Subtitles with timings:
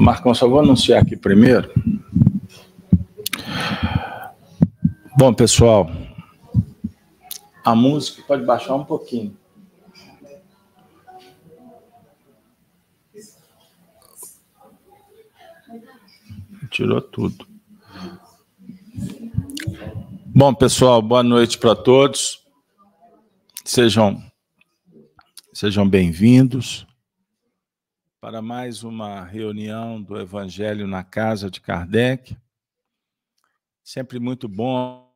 [0.00, 1.70] Marcão, só vou anunciar aqui primeiro.
[5.16, 5.90] Bom, pessoal,
[7.64, 9.36] a música pode baixar um pouquinho.
[16.70, 17.46] Tirou tudo.
[20.26, 22.46] Bom, pessoal, boa noite para todos.
[23.64, 24.22] Sejam
[25.52, 26.86] sejam bem-vindos
[28.20, 32.36] para mais uma reunião do Evangelho na casa de Kardec.
[33.82, 35.09] Sempre muito bom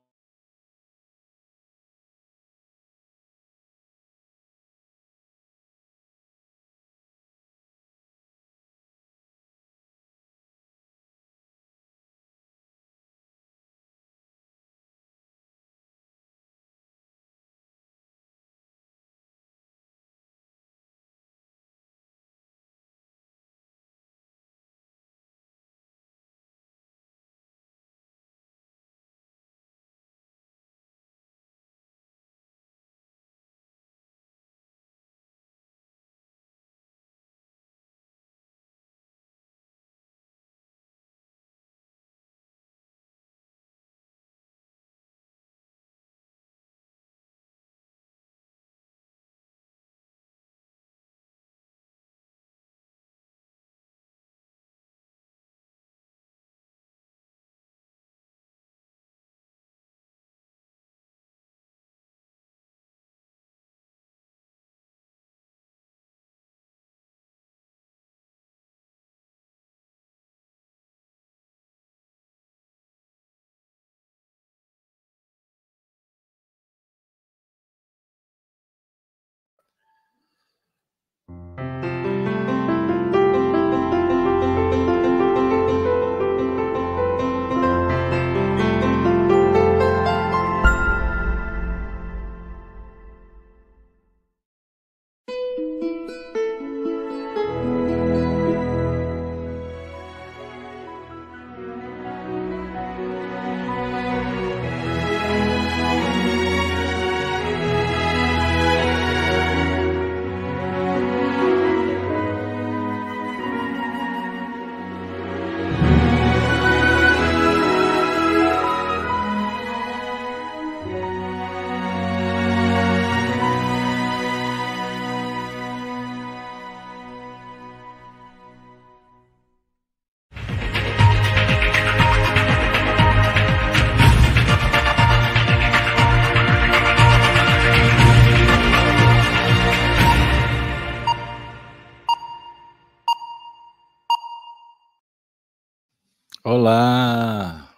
[146.67, 147.71] Olá,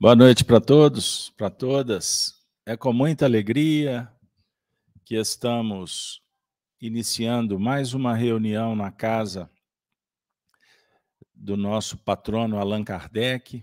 [0.00, 2.42] boa noite para todos, para todas.
[2.64, 4.10] É com muita alegria
[5.04, 6.22] que estamos
[6.80, 9.50] iniciando mais uma reunião na casa
[11.34, 13.62] do nosso patrono Allan Kardec,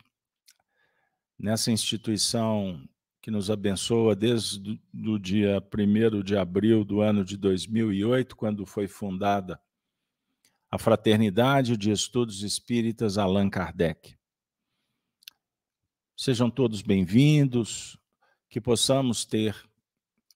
[1.36, 2.88] nessa instituição
[3.24, 8.88] que nos abençoa desde o dia 1 de abril do ano de 2008, quando foi
[8.88, 9.60] fundada
[10.70, 14.19] a Fraternidade de Estudos Espíritas Allan Kardec.
[16.22, 17.98] Sejam todos bem-vindos,
[18.50, 19.56] que possamos ter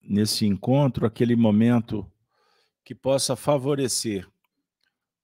[0.01, 2.09] nesse encontro aquele momento
[2.85, 4.25] que possa favorecer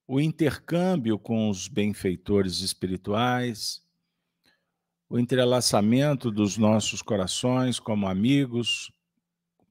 [0.05, 3.81] o intercâmbio com os benfeitores espirituais,
[5.09, 8.91] o entrelaçamento dos nossos corações como amigos,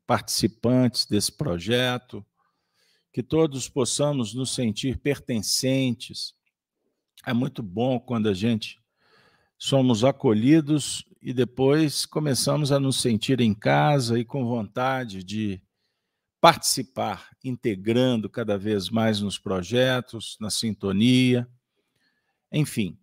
[0.07, 2.25] participantes desse projeto,
[3.13, 6.35] que todos possamos nos sentir pertencentes.
[7.27, 8.78] É muito bom quando a gente
[9.59, 15.61] somos acolhidos e depois começamos a nos sentir em casa e com vontade de
[16.41, 21.49] participar, integrando cada vez mais nos projetos, na sintonia,
[22.53, 22.97] enfim,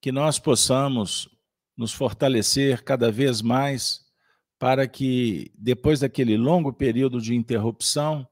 [0.00, 1.28] que nós possamos
[1.74, 4.04] nos fortalecer cada vez mais
[4.58, 8.28] para que depois daquele longo período de interrupção,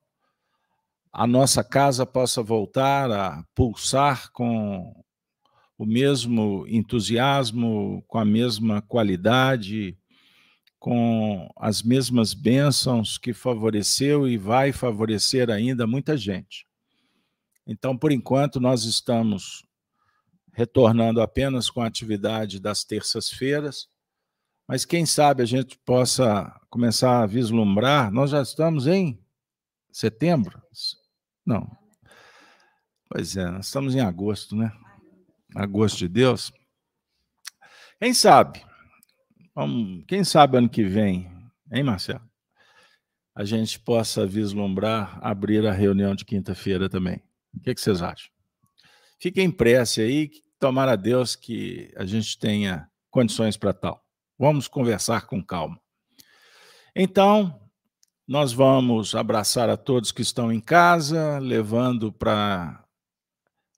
[1.10, 5.02] a nossa casa possa voltar a pulsar com
[5.82, 9.98] o mesmo entusiasmo, com a mesma qualidade,
[10.78, 16.68] com as mesmas bênçãos que favoreceu e vai favorecer ainda muita gente.
[17.66, 19.66] Então, por enquanto, nós estamos
[20.52, 23.88] retornando apenas com a atividade das terças-feiras,
[24.68, 28.12] mas quem sabe a gente possa começar a vislumbrar.
[28.12, 29.20] Nós já estamos em
[29.90, 30.62] setembro?
[31.44, 31.68] Não,
[33.14, 34.72] Pois é, nós estamos em agosto, né?
[35.54, 36.52] Agosto de Deus.
[37.98, 38.64] Quem sabe?
[40.08, 41.30] Quem sabe ano que vem,
[41.70, 42.22] hein, Marcelo?
[43.34, 47.22] A gente possa vislumbrar abrir a reunião de quinta-feira também.
[47.54, 48.30] O que, que vocês acham?
[49.18, 54.04] Fiquem em prece aí, tomar a Deus que a gente tenha condições para tal.
[54.38, 55.78] Vamos conversar com calma.
[56.94, 57.60] Então,
[58.26, 62.82] nós vamos abraçar a todos que estão em casa, levando para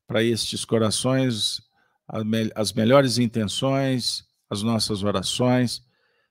[0.07, 1.63] para estes corações
[2.55, 5.83] as melhores intenções, as nossas orações.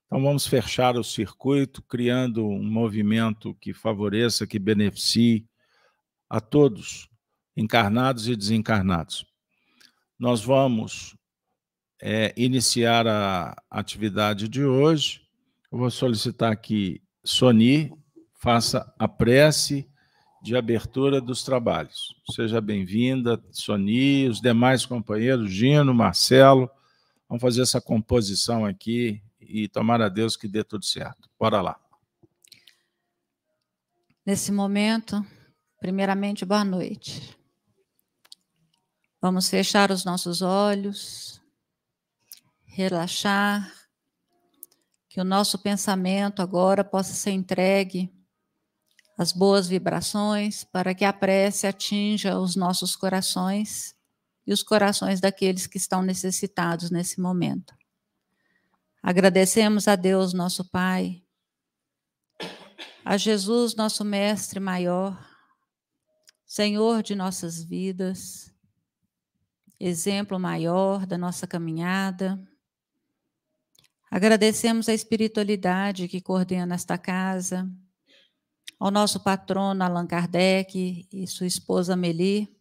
[0.05, 5.47] Então, vamos fechar o circuito, criando um movimento que favoreça, que beneficie
[6.29, 7.09] a todos,
[7.57, 9.25] encarnados e desencarnados.
[10.19, 11.15] Nós vamos
[12.01, 15.21] é, iniciar a atividade de hoje.
[15.71, 17.91] Eu vou solicitar que Soni
[18.33, 19.89] faça a prece
[20.43, 22.13] de abertura dos trabalhos.
[22.29, 26.69] Seja bem-vinda, Soni, os demais companheiros, Gino, Marcelo,
[27.29, 31.29] vamos fazer essa composição aqui e tomar a Deus que dê tudo certo.
[31.39, 31.79] Bora lá.
[34.25, 35.25] Nesse momento,
[35.79, 37.37] primeiramente, boa noite.
[39.21, 41.41] Vamos fechar os nossos olhos,
[42.65, 43.73] relaxar,
[45.07, 48.12] que o nosso pensamento agora possa ser entregue
[49.17, 53.95] as boas vibrações, para que a prece atinja os nossos corações
[54.45, 57.73] e os corações daqueles que estão necessitados nesse momento.
[59.01, 61.21] Agradecemos a Deus, nosso Pai,
[63.05, 65.29] a Jesus, nosso Mestre maior,
[66.45, 68.53] Senhor de nossas vidas,
[69.79, 72.41] exemplo maior da nossa caminhada.
[74.09, 77.69] Agradecemos a espiritualidade que coordena esta casa,
[78.83, 82.53] ao nosso patrono Allan Kardec e sua esposa Meli,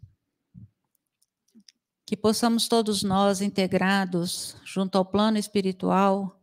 [2.06, 6.40] que possamos todos nós, integrados junto ao plano espiritual,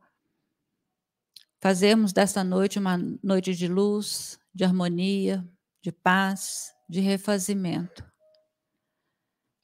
[1.61, 5.49] fazermos desta noite uma noite de luz, de harmonia,
[5.81, 8.03] de paz, de refazimento.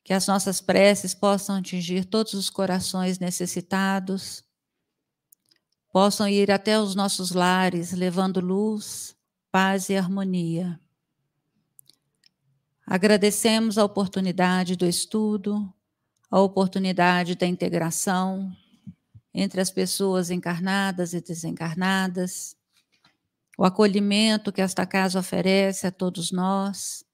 [0.02, 4.46] Que as nossas preces possam atingir todos os corações necessitados,
[5.92, 9.14] possam ir até os nossos lares, levando luz,
[9.56, 10.78] paz e harmonia.
[12.86, 15.74] Agradecemos a oportunidade do estudo,
[16.30, 18.54] a oportunidade da integração
[19.34, 22.58] entre as pessoas encarnadas e desencarnadas,
[23.58, 27.06] o acolhimento que esta casa oferece a todos nós.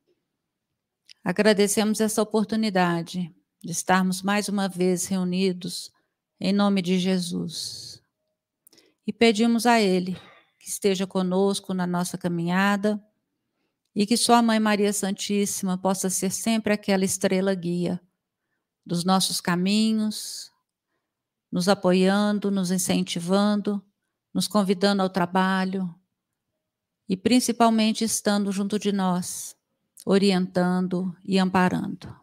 [1.23, 3.31] Agradecemos essa oportunidade
[3.63, 5.91] de estarmos mais uma vez reunidos
[6.39, 8.01] em nome de Jesus.
[9.05, 10.17] E pedimos a Ele
[10.61, 13.03] que esteja conosco na nossa caminhada
[13.95, 17.99] e que sua Mãe Maria Santíssima possa ser sempre aquela estrela guia
[18.85, 20.51] dos nossos caminhos,
[21.51, 23.83] nos apoiando, nos incentivando,
[24.31, 25.93] nos convidando ao trabalho
[27.09, 29.55] e principalmente estando junto de nós,
[30.05, 32.15] orientando e amparando.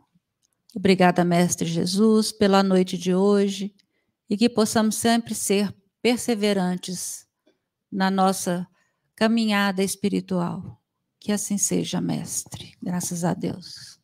[0.76, 3.75] Obrigada, Mestre Jesus, pela noite de hoje
[4.31, 7.27] e que possamos sempre ser perseverantes
[7.90, 8.67] na nossa
[9.14, 10.81] caminhada espiritual.
[11.20, 12.76] Que assim seja, mestre.
[12.82, 13.99] Graças a Deus.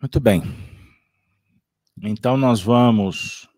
[0.00, 0.42] Muito bem.
[2.02, 3.48] Então, nós vamos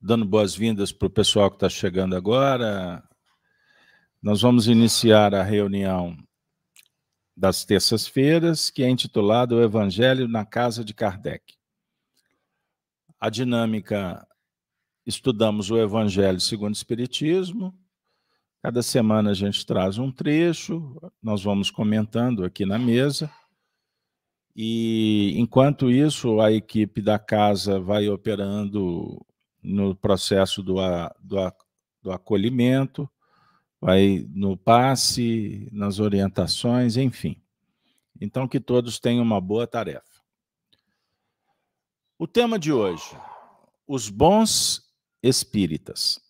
[0.00, 3.02] dando boas-vindas para o pessoal que está chegando agora.
[4.22, 6.16] Nós vamos iniciar a reunião
[7.36, 11.54] das terças-feiras, que é intitulada O Evangelho na Casa de Kardec.
[13.18, 14.26] A dinâmica
[15.06, 17.72] estudamos o Evangelho segundo o Espiritismo.
[18.60, 23.30] Cada semana a gente traz um trecho, nós vamos comentando aqui na mesa.
[24.56, 29.24] E enquanto isso, a equipe da casa vai operando
[29.62, 30.76] no processo do,
[31.20, 31.52] do,
[32.02, 33.08] do acolhimento,
[33.80, 37.40] vai no passe, nas orientações, enfim.
[38.20, 40.22] Então, que todos tenham uma boa tarefa.
[42.18, 43.14] O tema de hoje:
[43.86, 44.85] os bons
[45.26, 46.20] espíritas.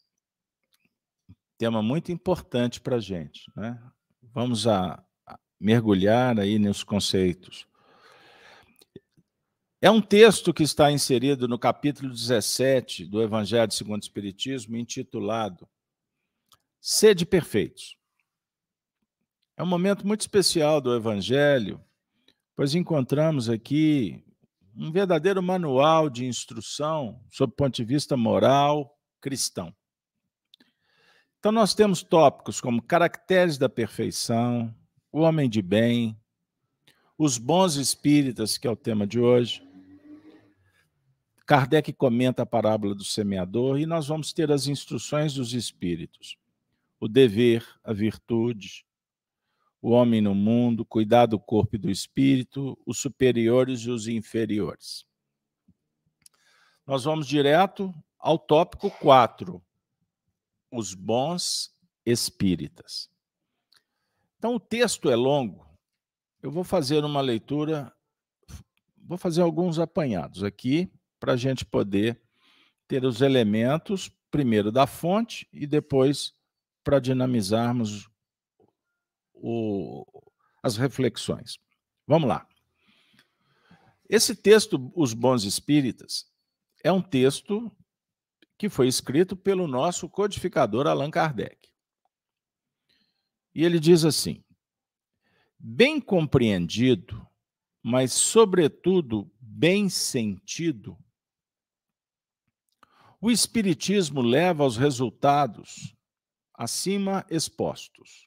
[1.58, 3.50] Tema muito importante para a gente.
[3.56, 3.80] Né?
[4.22, 7.66] Vamos a, a mergulhar aí nos conceitos.
[9.80, 15.68] É um texto que está inserido no capítulo 17 do Evangelho segundo o Espiritismo, intitulado
[16.80, 17.96] Sede Perfeitos.
[19.56, 21.80] É um momento muito especial do Evangelho,
[22.54, 24.25] pois encontramos aqui
[24.76, 29.74] um verdadeiro manual de instrução sob o ponto de vista moral cristão.
[31.38, 34.74] Então, nós temos tópicos como caracteres da perfeição,
[35.10, 36.16] o homem de bem,
[37.18, 39.66] os bons espíritas, que é o tema de hoje.
[41.46, 46.36] Kardec comenta a parábola do semeador e nós vamos ter as instruções dos espíritos.
[46.98, 48.85] O dever, a virtude,
[49.80, 55.04] o homem no mundo, cuidar do corpo e do espírito, os superiores e os inferiores.
[56.86, 59.62] Nós vamos direto ao tópico 4,
[60.70, 63.10] os bons espíritas.
[64.38, 65.66] Então, o texto é longo.
[66.42, 67.92] Eu vou fazer uma leitura,
[68.96, 72.20] vou fazer alguns apanhados aqui, para a gente poder
[72.86, 76.34] ter os elementos, primeiro da fonte e depois
[76.84, 78.08] para dinamizarmos
[79.36, 80.04] o,
[80.62, 81.58] as reflexões.
[82.06, 82.46] Vamos lá.
[84.08, 86.26] Esse texto, Os Bons Espíritas,
[86.82, 87.70] é um texto
[88.58, 91.68] que foi escrito pelo nosso codificador Allan Kardec.
[93.54, 94.44] E ele diz assim:
[95.58, 97.26] bem compreendido,
[97.82, 100.96] mas, sobretudo, bem sentido,
[103.20, 105.94] o Espiritismo leva aos resultados
[106.54, 108.25] acima expostos,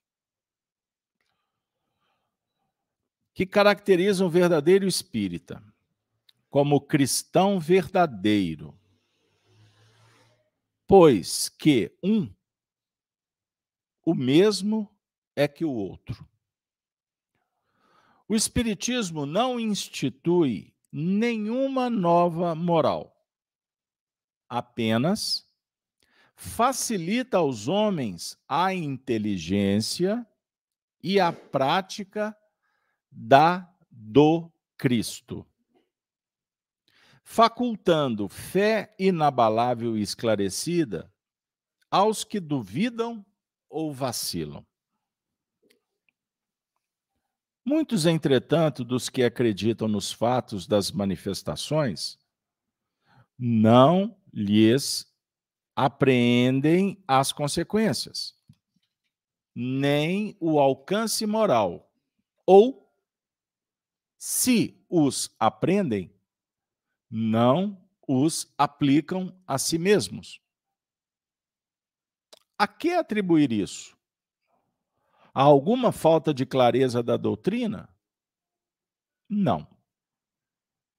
[3.39, 5.63] que caracterizam o verdadeiro espírita
[6.49, 8.77] como cristão verdadeiro,
[10.85, 12.29] pois que um,
[14.03, 14.93] o mesmo
[15.37, 16.27] é que o outro.
[18.27, 23.25] O Espiritismo não institui nenhuma nova moral,
[24.49, 25.47] apenas
[26.35, 30.27] facilita aos homens a inteligência
[31.01, 32.35] e a prática
[33.11, 35.45] da do Cristo
[37.31, 41.13] facultando fé inabalável e esclarecida
[41.91, 43.23] aos que duvidam
[43.69, 44.65] ou vacilam.
[47.63, 52.17] Muitos, entretanto, dos que acreditam nos fatos das manifestações,
[53.37, 55.05] não lhes
[55.75, 58.33] apreendem as consequências,
[59.53, 61.93] nem o alcance moral,
[62.43, 62.88] ou,
[64.19, 66.13] se os aprendem,
[67.09, 70.41] não os aplicam a si mesmos.
[72.57, 73.97] A que atribuir isso?
[75.33, 77.87] A alguma falta de clareza da doutrina?
[79.29, 79.65] Não.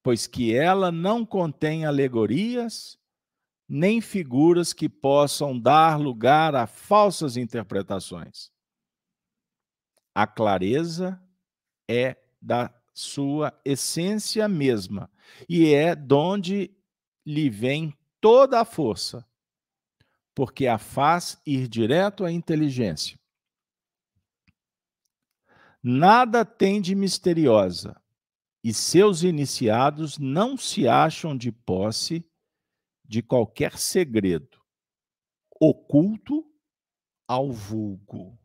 [0.03, 2.99] Pois que ela não contém alegorias
[3.69, 8.51] nem figuras que possam dar lugar a falsas interpretações.
[10.15, 11.23] A clareza
[11.87, 15.11] é da sua essência mesma,
[15.49, 16.71] e é donde
[17.25, 19.27] lhe vem toda a força,
[20.35, 23.19] porque a faz ir direto à inteligência.
[25.83, 28.01] Nada tem de misteriosa,
[28.63, 32.25] e seus iniciados não se acham de posse
[33.05, 34.61] de qualquer segredo
[35.61, 36.51] oculto
[37.29, 38.40] ao vulgo.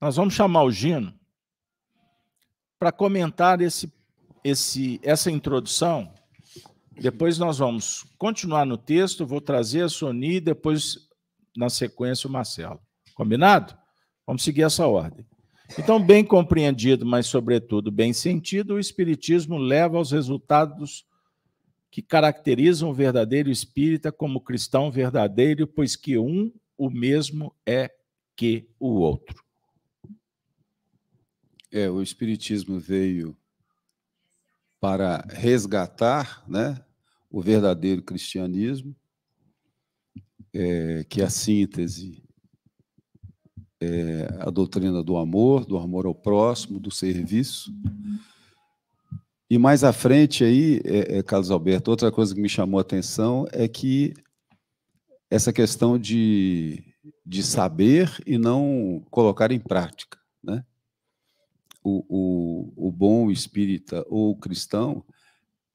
[0.00, 1.12] Nós vamos chamar o Gino
[2.78, 3.92] para comentar esse,
[4.44, 6.12] esse, essa introdução.
[6.92, 11.08] Depois nós vamos continuar no texto, vou trazer a Sony e depois,
[11.56, 12.80] na sequência, o Marcelo.
[13.14, 13.76] Combinado?
[14.24, 15.26] Vamos seguir essa ordem.
[15.76, 21.04] Então, bem compreendido, mas, sobretudo, bem sentido, o Espiritismo leva aos resultados
[21.90, 27.90] que caracterizam o verdadeiro espírita como cristão verdadeiro, pois que um, o mesmo é
[28.36, 29.47] que o outro.
[31.70, 33.36] É, o Espiritismo veio
[34.80, 36.80] para resgatar né,
[37.30, 38.94] o verdadeiro cristianismo,
[40.52, 42.22] é, que é a síntese,
[43.80, 47.72] é, a doutrina do amor, do amor ao próximo, do serviço.
[49.50, 52.82] E mais à frente aí, é, é, Carlos Alberto, outra coisa que me chamou a
[52.82, 54.14] atenção é que
[55.30, 56.82] essa questão de,
[57.24, 60.64] de saber e não colocar em prática, né?
[61.82, 65.04] O, o, o bom espírita ou cristão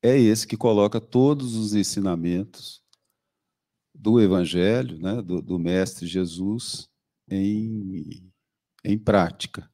[0.01, 2.83] é esse que coloca todos os ensinamentos
[3.93, 6.89] do Evangelho, né, do, do Mestre Jesus,
[7.29, 8.31] em,
[8.83, 9.69] em prática.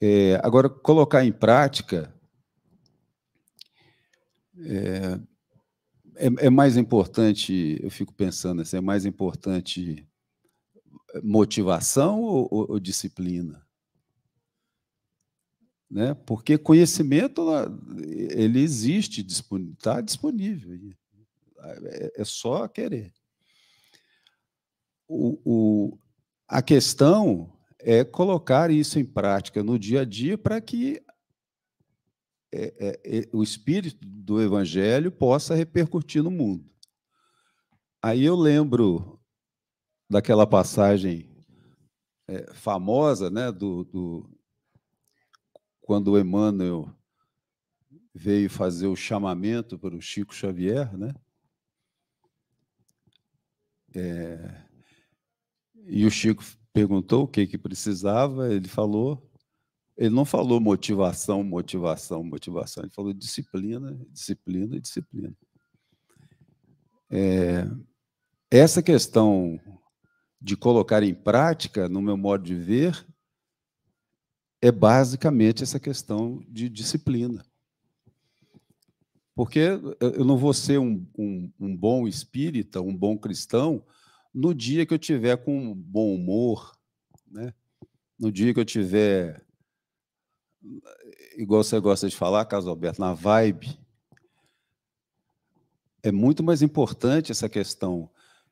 [0.00, 2.14] É, agora, colocar em prática
[4.58, 5.20] é,
[6.16, 10.06] é, é, mais importante, eu fico pensando assim, é mais importante
[11.22, 13.63] motivação ou, ou, ou disciplina?
[15.94, 16.12] Né?
[16.26, 17.40] Porque conhecimento
[18.32, 20.76] ele existe, está disponível.
[21.84, 23.12] É, é só querer.
[25.06, 25.98] O, o,
[26.48, 31.00] a questão é colocar isso em prática no dia a dia para que
[32.52, 36.68] é, é, é, o espírito do evangelho possa repercutir no mundo.
[38.02, 39.20] Aí eu lembro
[40.10, 41.30] daquela passagem
[42.28, 44.33] é, famosa, né, do, do,
[45.84, 46.90] quando o Emmanuel
[48.14, 51.14] veio fazer o chamamento para o Chico Xavier, né?
[53.94, 54.64] É,
[55.86, 59.30] e o Chico perguntou o que que precisava, ele falou,
[59.94, 65.36] ele não falou motivação, motivação, motivação, ele falou disciplina, disciplina disciplina.
[67.10, 67.68] É,
[68.50, 69.60] essa questão
[70.40, 73.06] de colocar em prática, no meu modo de ver,
[74.64, 77.44] é basicamente essa questão de disciplina.
[79.34, 79.60] Porque
[80.00, 83.84] eu não vou ser um, um, um bom espírita, um bom cristão,
[84.32, 86.74] no dia que eu tiver com bom humor,
[87.30, 87.52] né?
[88.18, 89.44] no dia que eu tiver,
[91.36, 93.78] igual você gosta de falar, Carlos Alberto, na vibe.
[96.02, 98.08] É muito mais importante essa questão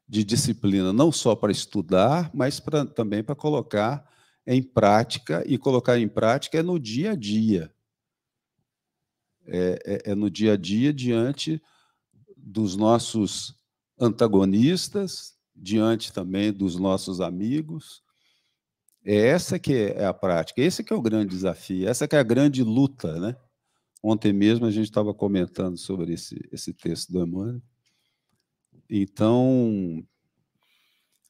[0.07, 4.12] de disciplina, não só para estudar, mas pra, também para colocar
[4.47, 7.73] em prática, e colocar em prática é no dia a dia.
[9.47, 11.61] É, é, é no dia a dia, diante
[12.37, 13.55] dos nossos
[13.99, 18.03] antagonistas, diante também dos nossos amigos.
[19.05, 22.19] É essa que é a prática, esse que é o grande desafio, essa que é
[22.19, 23.37] a grande luta, né?
[24.03, 27.63] Ontem mesmo a gente estava comentando sobre esse, esse texto do Emmanuel.
[28.91, 30.05] Então,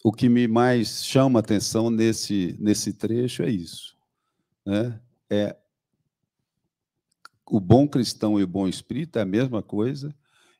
[0.04, 3.96] o que me mais chama atenção nesse, nesse trecho é isso.
[4.66, 5.00] Né?
[5.30, 5.56] É
[7.46, 10.14] o bom cristão e o bom espírito é a mesma coisa,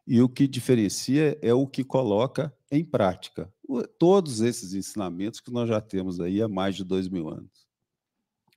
[0.07, 3.53] e o que diferencia é o que coloca em prática
[3.99, 7.67] todos esses ensinamentos que nós já temos aí há mais de dois mil anos.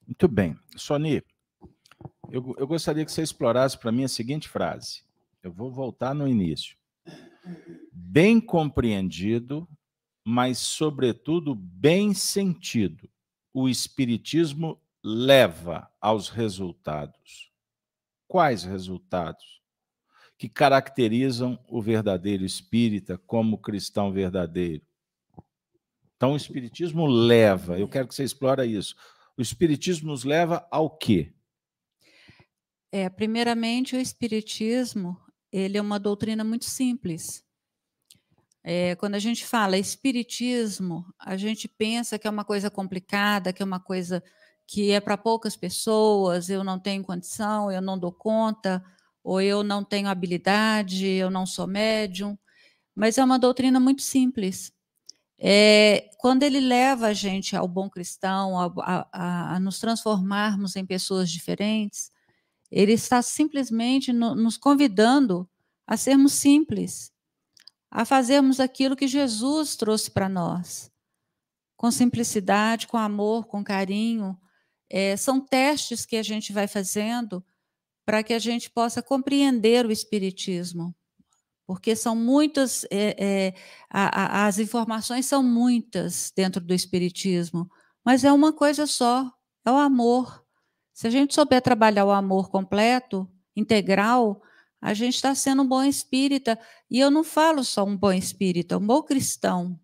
[0.06, 0.58] Muito bem.
[0.76, 1.24] Sony,
[2.30, 5.04] eu, eu gostaria que você explorasse para mim a seguinte frase.
[5.42, 6.76] Eu vou voltar no início.
[7.92, 9.68] Bem compreendido,
[10.26, 13.08] mas, sobretudo, bem sentido,
[13.54, 17.52] o Espiritismo leva aos resultados.
[18.28, 19.62] Quais resultados?
[20.36, 24.84] Que caracterizam o verdadeiro espírita como cristão verdadeiro.
[26.18, 28.96] Então, o Espiritismo leva, eu quero que você explore isso.
[29.38, 31.32] O Espiritismo nos leva ao quê?
[32.92, 37.45] É, primeiramente, o Espiritismo ele é uma doutrina muito simples.
[38.68, 43.62] É, quando a gente fala espiritismo, a gente pensa que é uma coisa complicada, que
[43.62, 44.24] é uma coisa
[44.66, 48.84] que é para poucas pessoas, eu não tenho condição, eu não dou conta,
[49.24, 52.36] ou eu não tenho habilidade, eu não sou médium.
[52.96, 54.74] Mas é uma doutrina muito simples.
[55.38, 60.84] É, quando ele leva a gente ao bom cristão, a, a, a nos transformarmos em
[60.88, 62.10] pessoas diferentes,
[62.72, 65.48] ele está simplesmente no, nos convidando
[65.86, 67.14] a sermos simples,
[67.96, 70.92] a fazermos aquilo que Jesus trouxe para nós,
[71.78, 74.38] com simplicidade, com amor, com carinho.
[74.90, 77.44] É, são testes que a gente vai fazendo
[78.06, 80.94] para que a gente possa compreender o Espiritismo
[81.66, 83.54] porque são muitas, é, é,
[83.90, 87.68] a, a, as informações são muitas dentro do Espiritismo,
[88.04, 89.32] mas é uma coisa só,
[89.66, 90.44] é o amor.
[90.94, 94.42] Se a gente souber trabalhar o amor completo, integral,
[94.86, 96.60] a gente está sendo um bom espírita.
[96.92, 99.80] E eu não falo só um bom espírita, um bom cristão.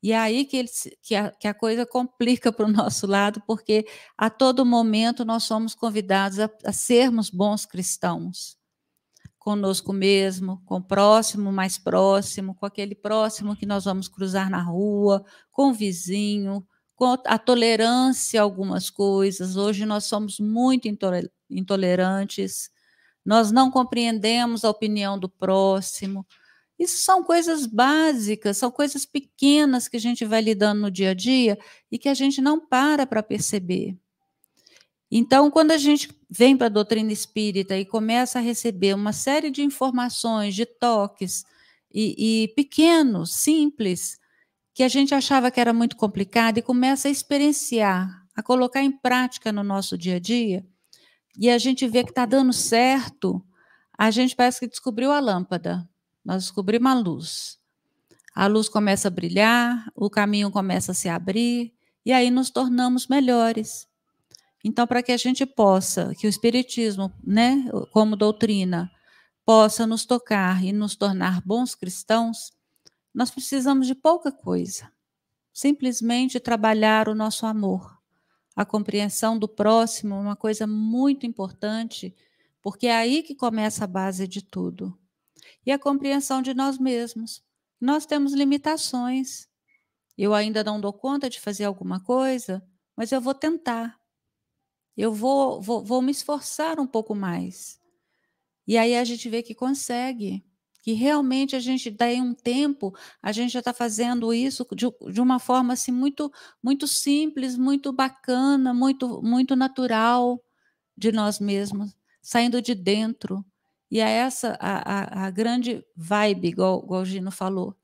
[0.00, 0.68] E é aí que, ele,
[1.02, 3.84] que, a, que a coisa complica para o nosso lado, porque
[4.16, 8.56] a todo momento nós somos convidados a, a sermos bons cristãos
[9.40, 14.62] conosco mesmo, com o próximo mais próximo, com aquele próximo que nós vamos cruzar na
[14.62, 19.56] rua, com o vizinho, com a tolerância a algumas coisas.
[19.56, 20.86] Hoje nós somos muito
[21.50, 22.70] intolerantes,
[23.28, 26.26] nós não compreendemos a opinião do próximo.
[26.78, 31.14] Isso são coisas básicas, são coisas pequenas que a gente vai lidando no dia a
[31.14, 31.58] dia
[31.92, 33.94] e que a gente não para para perceber.
[35.10, 39.50] Então, quando a gente vem para a doutrina espírita e começa a receber uma série
[39.50, 41.44] de informações, de toques,
[41.92, 44.18] e, e pequenos, simples,
[44.72, 48.90] que a gente achava que era muito complicado, e começa a experienciar, a colocar em
[48.90, 50.64] prática no nosso dia a dia,
[51.38, 53.44] e a gente vê que está dando certo,
[53.96, 55.88] a gente parece que descobriu a lâmpada,
[56.24, 57.58] nós descobrimos a luz.
[58.34, 61.72] A luz começa a brilhar, o caminho começa a se abrir,
[62.04, 63.88] e aí nos tornamos melhores.
[64.64, 68.90] Então, para que a gente possa, que o Espiritismo, né, como doutrina,
[69.44, 72.52] possa nos tocar e nos tornar bons cristãos,
[73.14, 74.90] nós precisamos de pouca coisa.
[75.52, 77.97] Simplesmente trabalhar o nosso amor.
[78.58, 82.12] A compreensão do próximo, uma coisa muito importante,
[82.60, 84.98] porque é aí que começa a base de tudo.
[85.64, 87.40] E a compreensão de nós mesmos.
[87.80, 89.46] Nós temos limitações.
[90.16, 92.60] Eu ainda não dou conta de fazer alguma coisa,
[92.96, 93.96] mas eu vou tentar.
[94.96, 97.80] Eu vou, vou, vou me esforçar um pouco mais.
[98.66, 100.44] E aí a gente vê que consegue
[100.88, 105.20] que realmente a gente daí um tempo a gente já está fazendo isso de, de,
[105.20, 110.42] uma forma assim muito muito simples muito bacana muito muito natural
[110.96, 113.44] de nós mesmos saindo de dentro.
[113.90, 117.76] E é essa a, a, a grande vibe igual, igual o Gino falou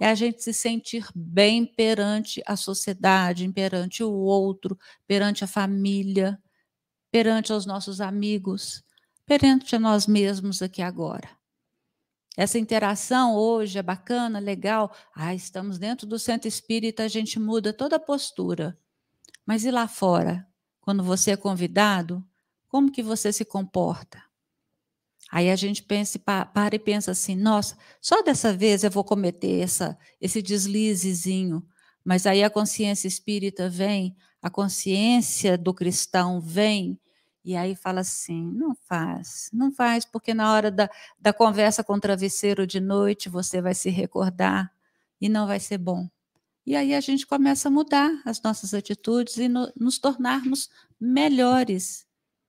[0.00, 6.38] é a gente se sentir bem perante a sociedade perante o outro perante a família
[7.10, 8.82] perante os nossos amigos
[9.26, 11.36] perante a nós mesmos aqui agora
[12.36, 14.94] essa interação hoje é bacana, legal.
[15.14, 18.78] Ah, estamos dentro do centro espírita, a gente muda toda a postura.
[19.46, 20.46] Mas e lá fora?
[20.82, 22.22] Quando você é convidado,
[22.68, 24.22] como que você se comporta?
[25.30, 29.60] Aí a gente pensa, para e pensa assim: nossa, só dessa vez eu vou cometer
[29.60, 31.66] essa, esse deslizezinho.
[32.04, 37.00] Mas aí a consciência espírita vem, a consciência do cristão vem
[37.46, 41.94] e aí fala assim: não faz, não faz, porque na hora da, da conversa com
[41.94, 44.74] o travesseiro de noite você vai se recordar
[45.20, 46.10] e não vai ser bom.
[46.66, 50.68] E aí a gente começa a mudar as nossas atitudes e no, nos tornarmos
[51.00, 52.04] melhores.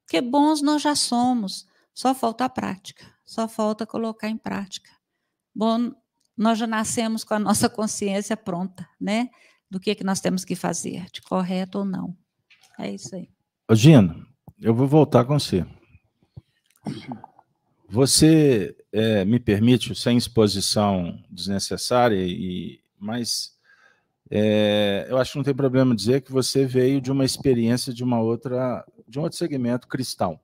[0.07, 4.89] Que bons nós já somos, só falta a prática, só falta colocar em prática.
[5.53, 5.91] Bom,
[6.35, 9.29] nós já nascemos com a nossa consciência pronta, né?
[9.69, 12.17] Do que, que nós temos que fazer, de correto ou não.
[12.79, 13.29] É isso aí.
[13.73, 14.26] Gino,
[14.59, 15.65] eu vou voltar com você.
[17.89, 23.55] Você é, me permite, sem exposição desnecessária, e, mas
[24.29, 28.03] é, eu acho que não tem problema dizer que você veio de uma experiência de
[28.03, 30.39] uma outra, de um outro segmento cristão.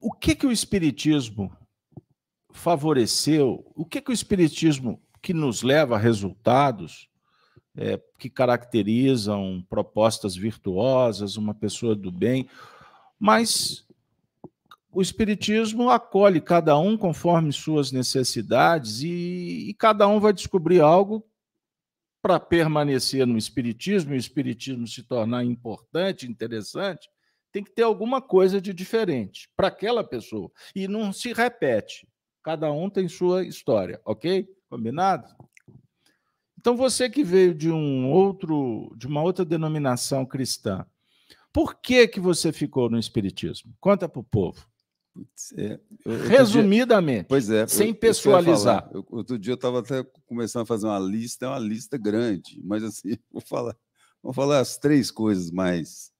[0.00, 1.54] O que que o espiritismo
[2.52, 3.64] favoreceu?
[3.74, 7.08] O que que o espiritismo que nos leva a resultados
[7.76, 12.48] é, que caracterizam propostas virtuosas, uma pessoa do bem,
[13.18, 13.86] mas
[14.90, 21.22] o Espiritismo acolhe cada um conforme suas necessidades e, e cada um vai descobrir algo
[22.22, 27.08] para permanecer no Espiritismo e o Espiritismo se tornar importante, interessante,
[27.52, 30.50] tem que ter alguma coisa de diferente para aquela pessoa.
[30.74, 32.08] E não se repete.
[32.42, 34.48] Cada um tem sua história, ok?
[34.68, 35.26] Combinado?
[36.66, 40.84] Então você que veio de um outro, de uma outra denominação cristã,
[41.52, 43.72] por que que você ficou no espiritismo?
[43.78, 44.68] Conta para o povo.
[45.56, 48.90] É, eu, Resumidamente, dia, pois é, sem pessoalizar.
[48.92, 52.60] Eu, outro dia eu estava até começando a fazer uma lista, é uma lista grande,
[52.64, 53.76] mas assim, vou falar,
[54.20, 56.10] vou falar as três coisas mais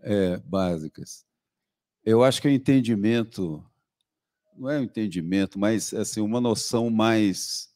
[0.00, 1.26] é, básicas.
[2.02, 3.62] Eu acho que o entendimento,
[4.56, 7.69] não é o entendimento, mas assim, uma noção mais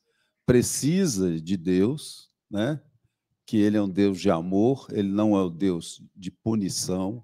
[0.46, 2.80] precisa de Deus, né?
[3.46, 7.22] que ele é um Deus de amor, ele não é o Deus de punição,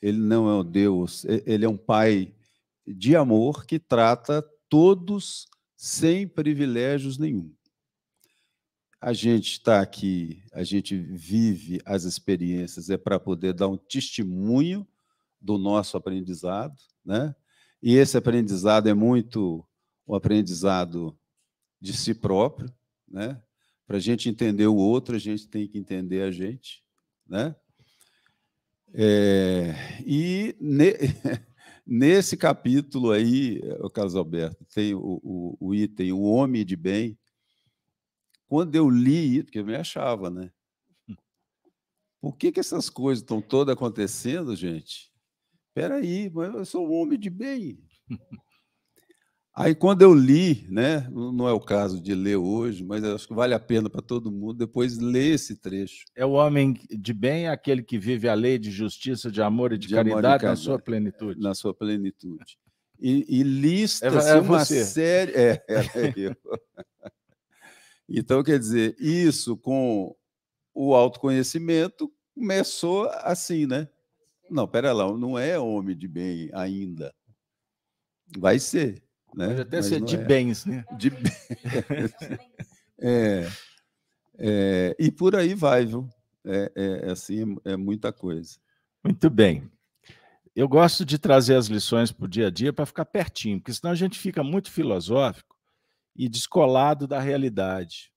[0.00, 2.34] ele não é o Deus, ele é um pai
[2.86, 7.52] de amor que trata todos sem privilégios nenhum.
[9.00, 14.86] A gente está aqui, a gente vive as experiências é para poder dar um testemunho
[15.40, 17.34] do nosso aprendizado, né?
[17.82, 19.66] E esse aprendizado é muito
[20.06, 21.18] um aprendizado
[21.82, 22.72] de si próprio,
[23.08, 23.42] né?
[23.84, 26.80] Para a gente entender o outro, a gente tem que entender a gente,
[27.26, 27.56] né?
[28.94, 29.74] É,
[30.06, 30.92] e ne,
[31.84, 37.18] nesse capítulo aí, o Carlos Alberto, tem o, o, o, item O Homem de Bem.
[38.46, 40.52] Quando eu li, porque eu me achava, né?
[42.20, 45.10] Por que, que essas coisas estão todas acontecendo, gente?
[45.66, 47.82] Espera aí, mas eu sou um homem de bem.
[49.54, 53.34] Aí, quando eu li, né, não é o caso de ler hoje, mas acho que
[53.34, 56.06] vale a pena para todo mundo depois ler esse trecho.
[56.16, 59.78] É o homem de bem, aquele que vive a lei de justiça, de amor e
[59.78, 61.38] de, de caridade na sua plenitude.
[61.38, 62.58] Na sua plenitude.
[62.98, 65.32] E, e lista é, é uma série.
[65.32, 66.36] É, é, é eu.
[68.08, 70.16] então, quer dizer, isso com
[70.72, 73.86] o autoconhecimento começou assim, né?
[74.48, 77.14] Não, pera lá, não é homem de bem ainda.
[78.38, 79.02] Vai ser.
[79.34, 79.46] Né?
[79.48, 80.18] Pode até Mas ser de é.
[80.18, 80.84] bens, né?
[80.96, 81.48] De bens.
[83.00, 83.48] é,
[84.38, 86.08] é, e por aí vai, viu?
[86.44, 88.58] É, é, é assim, é muita coisa.
[89.02, 89.70] Muito bem.
[90.54, 93.72] Eu gosto de trazer as lições para o dia a dia para ficar pertinho, porque
[93.72, 95.56] senão a gente fica muito filosófico
[96.14, 98.12] e descolado da realidade.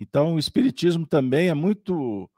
[0.00, 2.30] Então, o Espiritismo também é muito,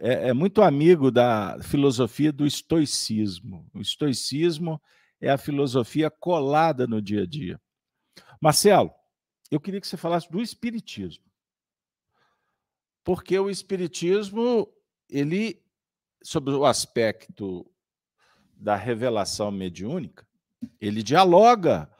[0.00, 3.66] é, é muito amigo da filosofia do estoicismo.
[3.74, 4.80] O estoicismo
[5.20, 7.60] é a filosofia colada no dia a dia.
[8.40, 8.92] Marcelo,
[9.50, 11.24] eu queria que você falasse do Espiritismo.
[13.02, 14.68] Porque o Espiritismo,
[15.08, 15.62] ele,
[16.22, 17.66] sobre o aspecto
[18.54, 20.26] da revelação mediúnica,
[20.80, 21.90] ele dialoga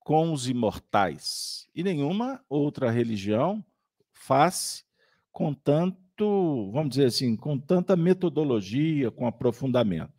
[0.00, 1.68] com os imortais.
[1.74, 3.64] E nenhuma outra religião
[4.12, 4.84] faz
[5.30, 10.17] com tanto, vamos dizer assim, com tanta metodologia, com aprofundamento.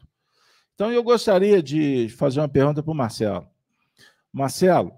[0.79, 3.45] Então, eu gostaria de fazer uma pergunta para o Marcelo.
[4.31, 4.97] Marcelo,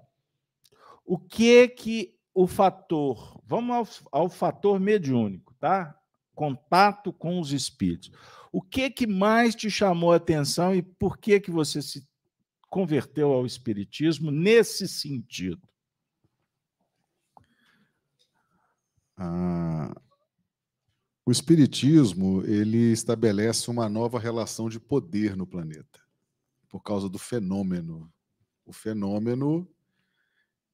[1.04, 6.00] o que que o fator, vamos ao, ao fator mediúnico, tá?
[6.36, 8.12] Contato com os espíritos.
[8.52, 12.08] O que que mais te chamou a atenção e por que que você se
[12.70, 15.68] converteu ao espiritismo nesse sentido?
[19.18, 19.92] Ah,
[21.32, 26.02] o espiritismo ele estabelece uma nova relação de poder no planeta
[26.68, 28.12] por causa do fenômeno.
[28.66, 29.66] O fenômeno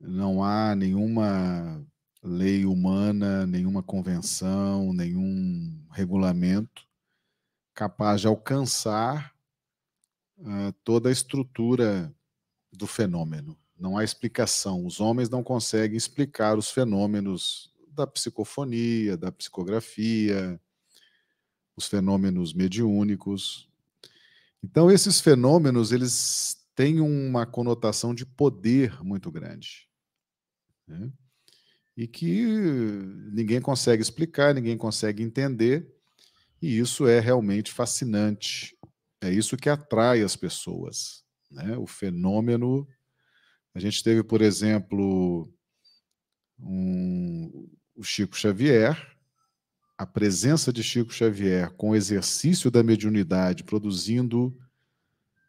[0.01, 1.85] não há nenhuma
[2.23, 6.87] lei humana, nenhuma convenção, nenhum regulamento
[7.71, 9.35] capaz de alcançar
[10.39, 12.11] uh, toda a estrutura
[12.73, 13.55] do fenômeno.
[13.77, 14.87] Não há explicação.
[14.87, 20.59] Os homens não conseguem explicar os fenômenos da psicofonia, da psicografia,
[21.75, 23.67] os fenômenos mediúnicos.
[24.63, 29.89] Então, esses fenômenos, eles têm uma conotação de poder muito grande.
[30.87, 31.11] Né?
[31.95, 32.45] E que
[33.33, 35.91] ninguém consegue explicar, ninguém consegue entender,
[36.61, 38.77] e isso é realmente fascinante.
[39.21, 41.23] É isso que atrai as pessoas.
[41.49, 41.75] Né?
[41.77, 42.87] O fenômeno.
[43.73, 45.51] A gente teve, por exemplo,
[46.59, 48.95] um, o Chico Xavier,
[49.97, 54.55] a presença de Chico Xavier com o exercício da mediunidade, produzindo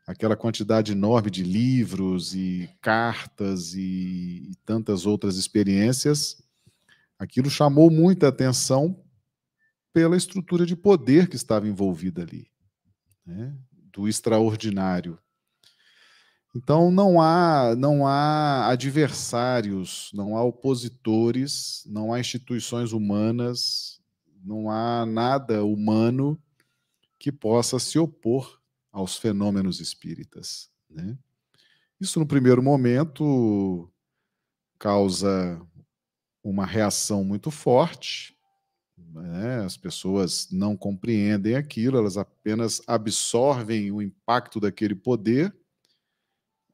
[0.07, 6.43] aquela quantidade enorme de livros e cartas e, e tantas outras experiências,
[7.19, 9.05] aquilo chamou muita atenção
[9.93, 12.51] pela estrutura de poder que estava envolvida ali,
[13.27, 13.55] né?
[13.93, 15.19] do extraordinário.
[16.55, 24.01] Então não há não há adversários, não há opositores, não há instituições humanas,
[24.43, 26.41] não há nada humano
[27.19, 30.71] que possa se opor aos fenômenos espíritas.
[30.89, 31.19] Né?
[32.01, 33.91] Isso, no primeiro momento,
[34.79, 35.61] causa
[36.43, 38.37] uma reação muito forte.
[38.97, 39.65] Né?
[39.65, 45.55] As pessoas não compreendem aquilo, elas apenas absorvem o impacto daquele poder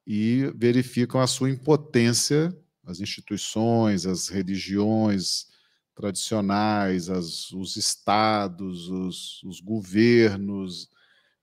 [0.06, 5.46] e verificam a sua impotência, as instituições, as religiões
[5.94, 10.88] tradicionais, as, os estados, os, os governos,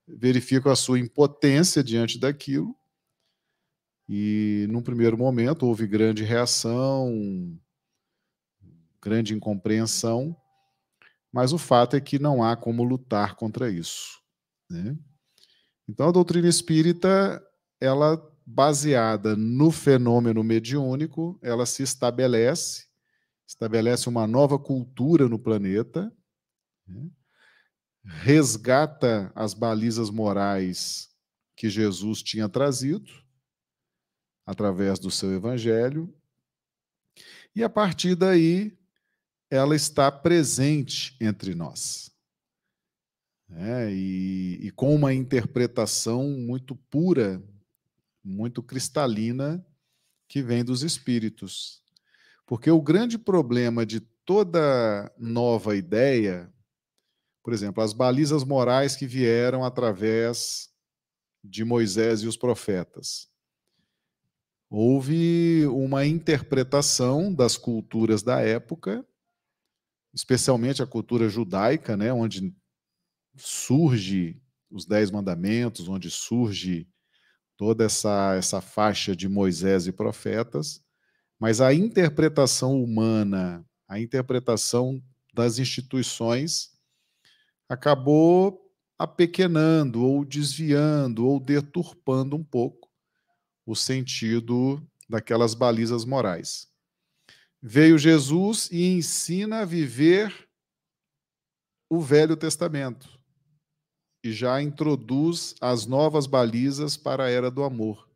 [0.06, 2.76] verificam a sua impotência diante daquilo.
[4.08, 7.58] E, num primeiro momento, houve grande reação,
[9.00, 10.36] grande incompreensão,
[11.32, 14.20] mas o fato é que não há como lutar contra isso.
[14.68, 14.96] Né?
[15.88, 17.42] Então, a doutrina espírita
[17.80, 22.86] ela baseada no fenômeno mediúnico, ela se estabelece,
[23.46, 26.12] estabelece uma nova cultura no planeta,
[26.86, 27.10] né?
[28.04, 31.08] resgata as balizas morais
[31.56, 33.10] que Jesus tinha trazido
[34.44, 36.12] através do seu evangelho,
[37.54, 38.76] e a partir daí
[39.50, 42.10] ela está presente entre nós.
[43.50, 47.42] É, e, e com uma interpretação muito pura
[48.24, 49.64] muito cristalina
[50.28, 51.82] que vem dos espíritos.
[52.46, 56.52] Porque o grande problema de toda nova ideia,
[57.42, 60.70] por exemplo, as balizas morais que vieram através
[61.42, 63.28] de Moisés e os profetas.
[64.70, 69.06] Houve uma interpretação das culturas da época,
[70.14, 72.54] especialmente a cultura judaica, né, onde
[73.36, 76.88] surge os Dez Mandamentos, onde surge
[77.62, 80.84] toda essa, essa faixa de Moisés e profetas,
[81.38, 85.00] mas a interpretação humana, a interpretação
[85.32, 86.72] das instituições
[87.68, 92.90] acabou apequenando ou desviando ou deturpando um pouco
[93.64, 96.66] o sentido daquelas balizas morais.
[97.62, 100.34] Veio Jesus e ensina a viver
[101.88, 103.21] o Velho Testamento
[104.22, 108.08] e já introduz as novas balizas para a era do amor.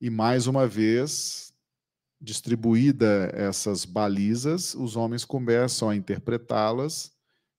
[0.00, 1.52] E mais uma vez,
[2.20, 7.12] distribuída essas balizas, os homens começam a interpretá-las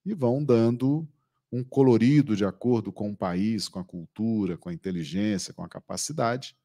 [0.05, 1.07] e vão dando
[1.51, 5.69] um colorido de acordo com o país, com a cultura, com a inteligência, com a
[5.69, 6.55] capacidade.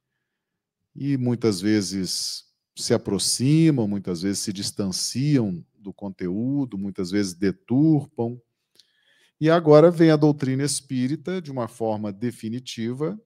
[0.94, 2.44] E muitas vezes
[2.76, 8.40] se aproximam, muitas vezes se distanciam do conteúdo, muitas vezes deturpam.
[9.40, 13.20] E agora vem a doutrina espírita de uma forma definitiva,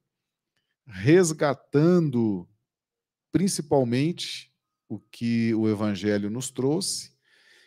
[0.86, 2.48] resgatando
[3.30, 4.52] principalmente
[4.88, 7.12] o que o evangelho nos trouxe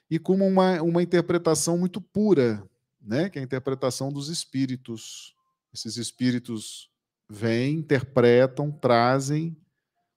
[0.09, 2.69] e como uma, uma interpretação muito pura,
[3.01, 5.33] né, que é a interpretação dos espíritos.
[5.73, 6.91] Esses espíritos
[7.29, 9.57] vêm, interpretam, trazem,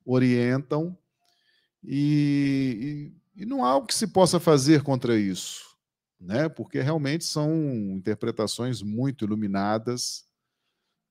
[0.05, 0.99] orientam
[1.83, 5.76] e, e, e não há o que se possa fazer contra isso,
[6.21, 6.49] né?
[6.49, 7.53] Porque realmente são
[7.91, 10.27] interpretações muito iluminadas,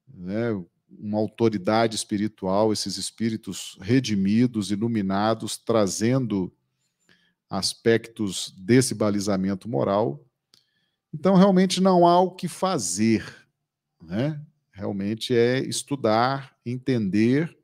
[0.08, 0.52] né?
[0.88, 6.54] Uma autoridade espiritual, esses espíritos redimidos, iluminados, trazendo
[7.50, 10.24] aspectos desse balizamento moral.
[11.14, 13.26] Então, realmente não há o que fazer,
[14.02, 14.40] né?
[14.72, 17.58] Realmente é estudar, entender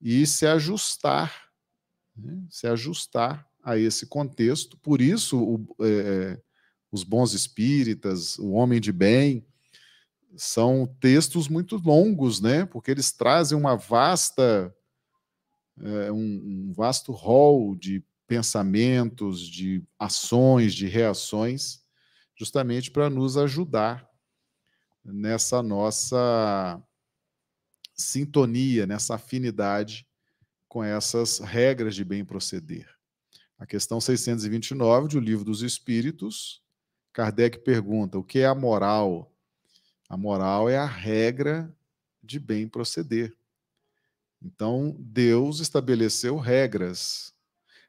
[0.00, 1.44] e se ajustar
[2.16, 2.42] né?
[2.48, 4.76] se ajustar a esse contexto.
[4.78, 6.38] Por isso, o, é,
[6.92, 9.46] os bons espíritas, o homem de bem,
[10.36, 12.66] são textos muito longos, né?
[12.66, 14.74] Porque eles trazem uma vasta,
[15.80, 21.84] é, um, um vasto rol de pensamentos, de ações, de reações,
[22.36, 24.08] justamente para nos ajudar
[25.04, 26.82] nessa nossa
[27.94, 30.06] sintonia, nessa afinidade
[30.68, 32.93] com essas regras de bem proceder.
[33.58, 36.62] A questão 629 do Livro dos Espíritos,
[37.12, 39.32] Kardec pergunta: o que é a moral?
[40.08, 41.74] A moral é a regra
[42.22, 43.34] de bem proceder.
[44.42, 47.32] Então, Deus estabeleceu regras,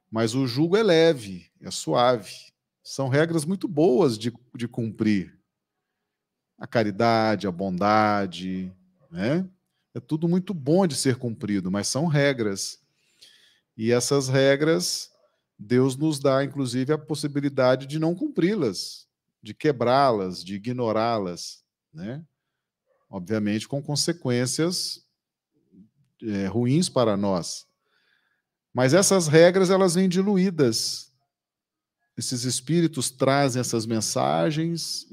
[0.10, 2.54] mas o jugo é leve, é suave.
[2.82, 5.38] São regras muito boas de, de cumprir.
[6.58, 8.72] A caridade, a bondade,
[9.12, 9.50] né?
[9.94, 12.80] É tudo muito bom de ser cumprido, mas são regras.
[13.76, 15.12] E essas regras,
[15.58, 19.08] Deus nos dá, inclusive, a possibilidade de não cumpri-las,
[19.42, 21.64] de quebrá-las, de ignorá-las,
[21.94, 22.24] né?
[23.10, 25.06] Obviamente, com consequências
[26.22, 27.66] é, ruins para nós.
[28.74, 31.14] Mas essas regras, elas vêm diluídas.
[32.18, 35.08] Esses espíritos trazem essas mensagens,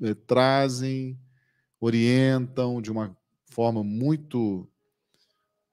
[0.00, 1.18] é, trazem,
[1.80, 4.68] orientam de uma forma muito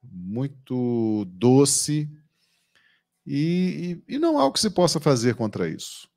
[0.01, 2.09] muito doce
[3.31, 6.09] e, e, não há o que se possa fazer contra isso.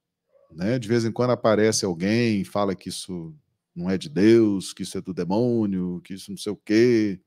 [0.51, 0.79] Né?
[0.79, 3.35] De vez em quando aparece alguém fala que isso
[3.77, 7.21] não é de Deus, que isso é do demônio, que isso não sei o quê.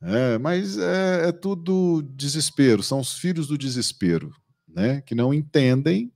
[0.00, 4.32] É, mas é, é tudo desespero, são os filhos do desespero,
[4.68, 5.00] né?
[5.00, 6.12] que não entendem.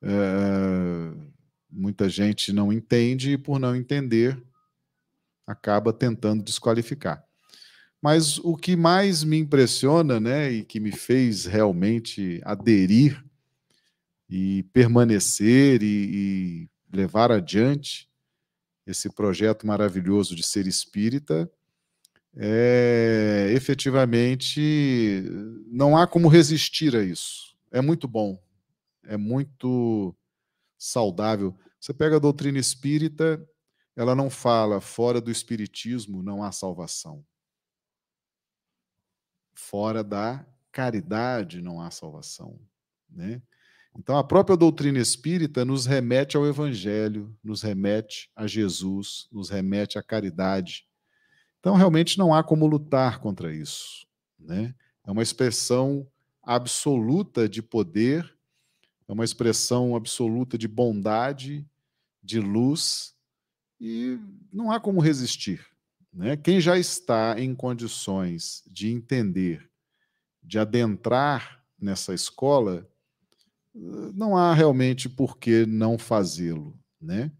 [0.00, 0.08] É,
[1.68, 4.40] muita gente não entende e, por não entender,
[5.44, 7.24] acaba tentando desqualificar.
[8.04, 13.24] Mas o que mais me impressiona, né, e que me fez realmente aderir
[14.28, 18.06] e permanecer e, e levar adiante
[18.86, 21.50] esse projeto maravilhoso de ser espírita,
[22.36, 25.22] é, efetivamente
[25.66, 27.56] não há como resistir a isso.
[27.72, 28.38] É muito bom,
[29.04, 30.14] é muito
[30.76, 31.56] saudável.
[31.80, 33.42] Você pega a doutrina espírita,
[33.96, 37.24] ela não fala fora do espiritismo não há salvação.
[39.54, 42.58] Fora da caridade não há salvação,
[43.08, 43.40] né?
[43.96, 49.98] Então a própria doutrina espírita nos remete ao evangelho, nos remete a Jesus, nos remete
[49.98, 50.86] à caridade.
[51.60, 54.06] Então realmente não há como lutar contra isso,
[54.38, 54.74] né?
[55.06, 56.06] É uma expressão
[56.42, 58.36] absoluta de poder,
[59.06, 61.64] é uma expressão absoluta de bondade,
[62.22, 63.14] de luz,
[63.80, 64.18] e
[64.52, 65.73] não há como resistir.
[66.14, 66.36] Né?
[66.36, 69.68] Quem já está em condições de entender,
[70.42, 72.88] de adentrar nessa escola,
[73.74, 76.78] não há realmente por que não fazê-lo.
[77.00, 77.32] Né?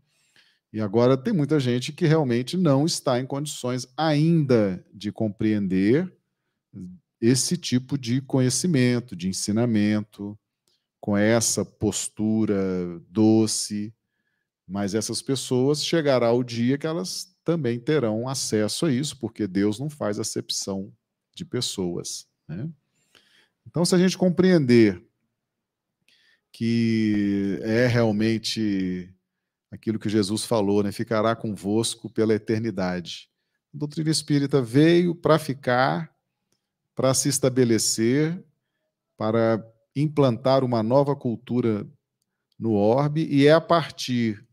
[0.73, 6.13] E agora tem muita gente que realmente não está em condições ainda de compreender
[7.21, 10.37] esse tipo de conhecimento, de ensinamento,
[11.01, 13.95] com essa postura doce,
[14.67, 19.79] mas essas pessoas chegará o dia que elas também terão acesso a isso, porque Deus
[19.79, 20.93] não faz acepção
[21.35, 22.27] de pessoas.
[22.49, 22.69] Né?
[23.67, 25.05] Então, se a gente compreender
[26.51, 29.13] que é realmente
[29.71, 30.93] aquilo que Jesus falou, né?
[30.93, 33.29] ficará convosco pela eternidade.
[33.75, 36.15] A doutrina espírita veio para ficar,
[36.95, 38.41] para se estabelecer,
[39.17, 39.65] para
[39.97, 41.85] implantar uma nova cultura
[42.57, 44.47] no orbe, e é a partir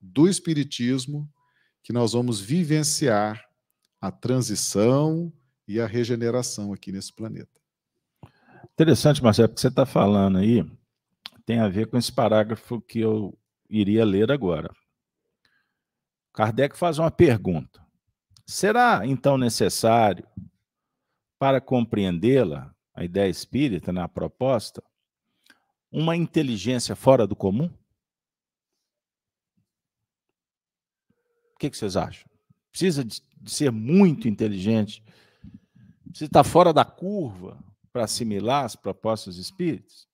[0.00, 1.30] do Espiritismo
[1.86, 3.48] que nós vamos vivenciar
[4.00, 5.32] a transição
[5.68, 7.60] e a regeneração aqui nesse planeta.
[8.74, 10.68] Interessante, Marcelo, porque você está falando aí
[11.44, 13.38] tem a ver com esse parágrafo que eu
[13.70, 14.68] iria ler agora.
[16.32, 17.80] Kardec faz uma pergunta.
[18.44, 20.26] Será então necessário,
[21.38, 24.82] para compreendê-la, a ideia espírita, na né, proposta,
[25.92, 27.70] uma inteligência fora do comum?
[31.56, 32.28] O que, que vocês acham?
[32.70, 35.02] Precisa de, de ser muito inteligente?
[36.04, 37.58] Precisa estar fora da curva
[37.90, 40.06] para assimilar as propostas espíritas?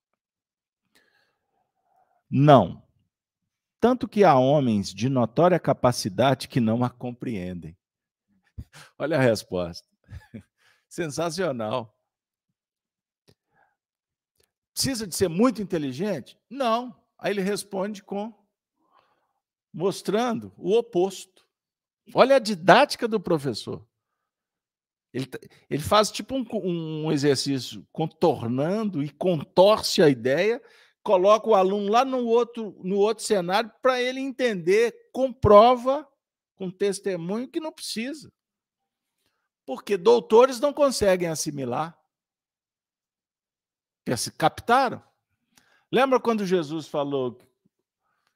[2.29, 2.81] Não.
[3.77, 7.77] Tanto que há homens de notória capacidade que não a compreendem.
[8.97, 9.85] Olha a resposta.
[10.87, 11.93] Sensacional.
[14.73, 16.39] Precisa de ser muito inteligente?
[16.49, 16.97] Não.
[17.19, 18.33] Aí ele responde com
[19.73, 21.32] mostrando o oposto.
[22.13, 23.85] Olha a didática do professor.
[25.13, 25.29] Ele,
[25.69, 26.45] ele faz tipo um,
[27.05, 30.59] um exercício contornando e contorce a ideia
[31.03, 36.07] coloca o aluno lá no outro, no outro cenário para ele entender, comprova
[36.55, 38.31] com testemunho que não precisa.
[39.65, 41.97] Porque doutores não conseguem assimilar.
[44.37, 45.03] Captaram?
[45.91, 47.37] Lembra quando Jesus falou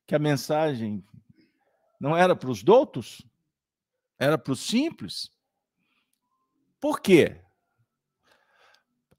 [0.06, 1.04] que a mensagem
[2.00, 3.26] não era para os doutos?
[4.20, 5.30] Era para os simples?
[6.80, 7.42] Por quê?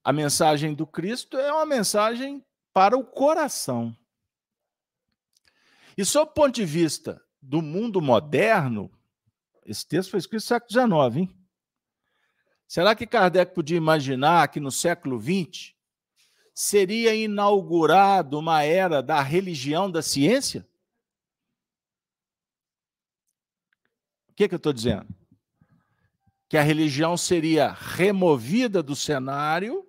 [0.02, 3.96] A mensagem do Cristo é uma mensagem para o coração.
[5.96, 8.90] E sob o ponto de vista do mundo moderno,
[9.66, 11.38] esse texto foi escrito no século XIX, hein?
[12.66, 15.74] Será que Kardec podia imaginar que no século XX
[16.54, 20.68] seria inaugurado uma era da religião da ciência?
[24.38, 25.12] Que, que eu estou dizendo?
[26.48, 29.84] Que a religião seria removida do cenário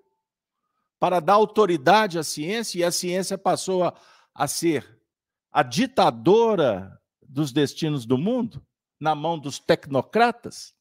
[0.99, 3.93] para dar autoridade à ciência, e a ciência passou a,
[4.33, 4.99] a ser
[5.51, 8.65] a ditadora dos destinos do mundo,
[8.99, 10.75] na mão dos tecnocratas?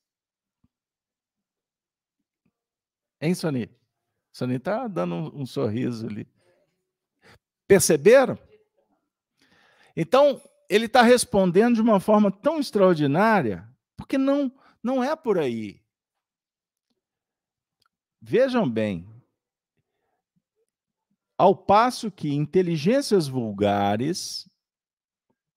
[3.21, 3.71] Hein, Sony?
[4.33, 6.27] Sony está dando um, um sorriso ali.
[7.67, 8.39] Perceberam?
[9.95, 14.53] Então, ele está respondendo de uma forma tão extraordinária, porque não,
[14.83, 15.83] não é por aí.
[18.21, 19.09] Vejam bem,
[21.37, 24.51] ao passo que inteligências vulgares,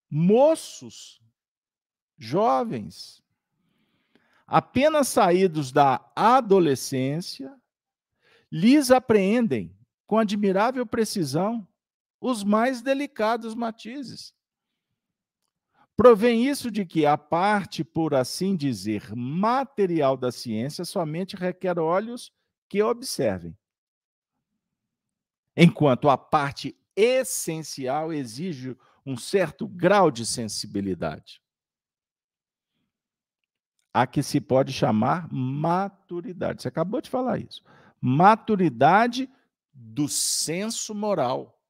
[0.09, 1.19] moços,
[2.17, 3.21] jovens,
[4.45, 7.59] apenas saídos da adolescência,
[8.51, 11.67] lhes apreendem com admirável precisão
[12.19, 14.33] os mais delicados matizes.
[16.01, 22.33] Provém isso de que a parte, por assim dizer, material da ciência somente requer olhos
[22.67, 23.55] que observem
[25.55, 28.75] enquanto a parte essencial exige
[29.05, 31.39] um certo grau de sensibilidade.
[33.93, 36.63] A que se pode chamar maturidade.
[36.63, 37.63] Você acabou de falar isso.
[38.01, 39.29] Maturidade
[39.71, 41.60] do senso moral.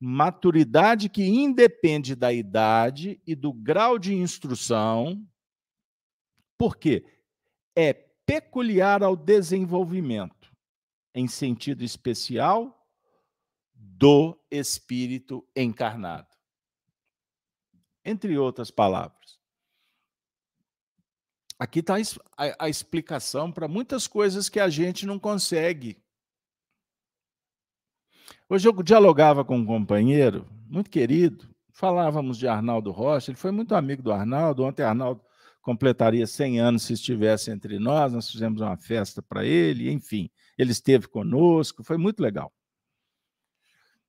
[0.00, 5.22] Maturidade que independe da idade e do grau de instrução,
[6.56, 7.04] porque
[7.76, 10.50] é peculiar ao desenvolvimento
[11.14, 12.80] em sentido especial
[13.74, 16.28] do Espírito encarnado.
[18.04, 19.38] Entre outras palavras.
[21.58, 21.96] Aqui está
[22.58, 26.02] a, explicação para muitas coisas que a gente não consegue.
[28.52, 33.76] Hoje eu dialogava com um companheiro muito querido, falávamos de Arnaldo Rocha, ele foi muito
[33.76, 34.64] amigo do Arnaldo.
[34.64, 35.22] Ontem Arnaldo
[35.62, 40.28] completaria 100 anos se estivesse entre nós, nós fizemos uma festa para ele, enfim,
[40.58, 42.52] ele esteve conosco, foi muito legal.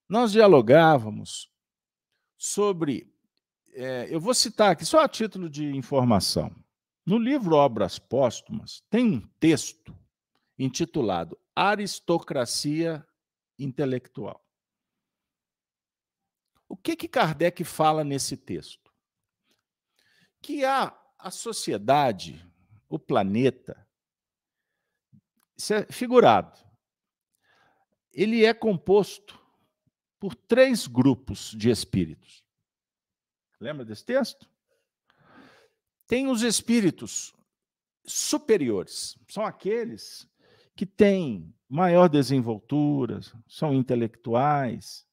[0.10, 1.48] Nós dialogávamos
[2.36, 3.14] sobre,
[3.76, 6.52] é, eu vou citar aqui só a título de informação.
[7.06, 9.96] No livro Obras Póstumas, tem um texto
[10.58, 13.06] intitulado Aristocracia
[13.64, 14.46] Intelectual.
[16.68, 18.92] O que que Kardec fala nesse texto?
[20.42, 22.44] Que há a sociedade,
[22.90, 23.88] o planeta,
[25.62, 26.60] isso é figurado.
[28.12, 29.40] Ele é composto
[30.20, 32.44] por três grupos de espíritos.
[33.60, 34.50] Lembra desse texto?
[36.08, 37.34] Tem os espíritos
[38.04, 40.28] superiores, são aqueles
[40.76, 45.08] que têm maior desenvoltura, são intelectuais,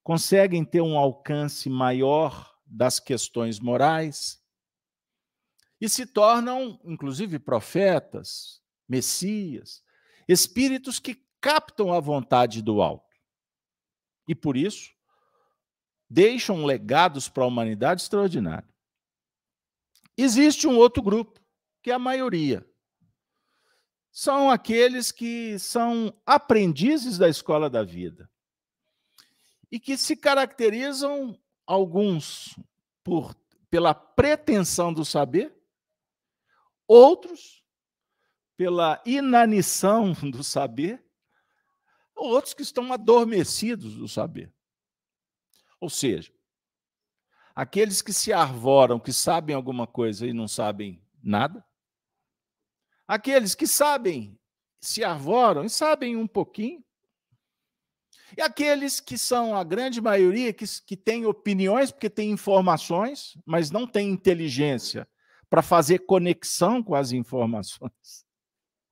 [0.00, 4.40] conseguem ter um alcance maior das questões morais
[5.80, 9.82] e se tornam, inclusive, profetas, messias,
[10.28, 13.16] espíritos que captam a vontade do alto.
[14.28, 14.92] E por isso,
[16.08, 18.72] deixam legados para a humanidade extraordinário.
[20.16, 21.40] Existe um outro grupo,
[21.82, 22.64] que é a maioria.
[24.10, 28.28] São aqueles que são aprendizes da escola da vida
[29.70, 32.58] e que se caracterizam, alguns,
[33.04, 33.34] por,
[33.70, 35.54] pela pretensão do saber,
[36.88, 37.60] outros
[38.56, 41.02] pela inanição do saber,
[42.14, 44.52] outros que estão adormecidos do saber.
[45.80, 46.30] Ou seja,
[47.54, 51.64] aqueles que se arvoram, que sabem alguma coisa e não sabem nada,
[53.10, 54.38] aqueles que sabem,
[54.80, 56.84] se arvoram e sabem um pouquinho,
[58.38, 63.72] e aqueles que são a grande maioria, que, que têm opiniões, porque têm informações, mas
[63.72, 65.08] não têm inteligência
[65.48, 68.24] para fazer conexão com as informações.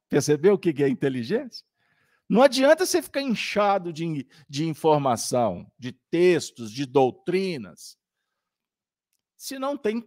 [0.08, 1.64] Percebeu o que é inteligência?
[2.28, 7.96] Não adianta você ficar inchado de, de informação, de textos, de doutrinas,
[9.36, 10.04] se não tem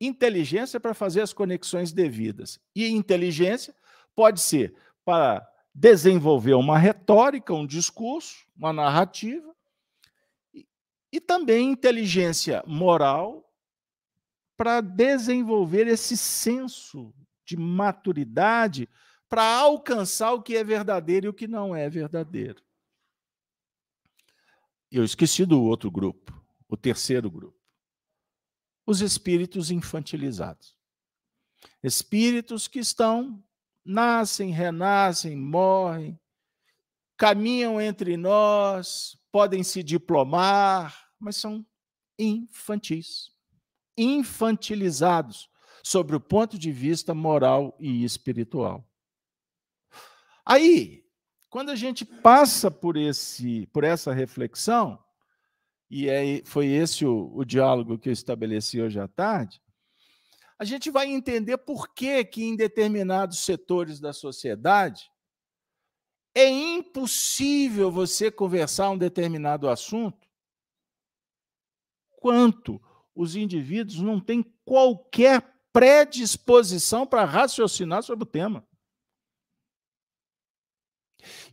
[0.00, 2.58] inteligência para fazer as conexões devidas.
[2.74, 3.74] E inteligência
[4.14, 4.74] pode ser
[5.04, 9.54] para desenvolver uma retórica, um discurso, uma narrativa,
[10.52, 10.66] e,
[11.12, 13.46] e também inteligência moral
[14.56, 18.88] para desenvolver esse senso de maturidade
[19.28, 22.62] para alcançar o que é verdadeiro e o que não é verdadeiro.
[24.90, 26.32] Eu esqueci do outro grupo,
[26.68, 27.59] o terceiro grupo.
[28.90, 30.74] Os espíritos infantilizados.
[31.80, 33.40] Espíritos que estão,
[33.84, 36.18] nascem, renascem, morrem,
[37.16, 41.64] caminham entre nós, podem se diplomar, mas são
[42.18, 43.30] infantis,
[43.96, 45.48] infantilizados
[45.84, 48.84] sobre o ponto de vista moral e espiritual.
[50.44, 51.06] Aí,
[51.48, 54.98] quando a gente passa por esse, por essa reflexão,
[55.90, 59.60] e é, foi esse o, o diálogo que eu estabeleci hoje à tarde,
[60.56, 65.10] a gente vai entender por que, que em determinados setores da sociedade
[66.34, 70.28] é impossível você conversar um determinado assunto
[72.20, 72.80] quanto
[73.14, 78.66] os indivíduos não têm qualquer predisposição para raciocinar sobre o tema.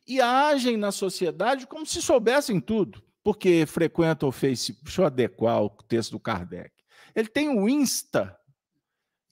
[0.06, 4.86] E agem na sociedade como se soubessem tudo, porque frequentam o Facebook.
[4.86, 6.72] Deixa eu adequar o texto do Kardec.
[7.14, 8.40] Ele tem o Insta,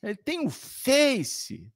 [0.04, 1.74] ele tem o Face,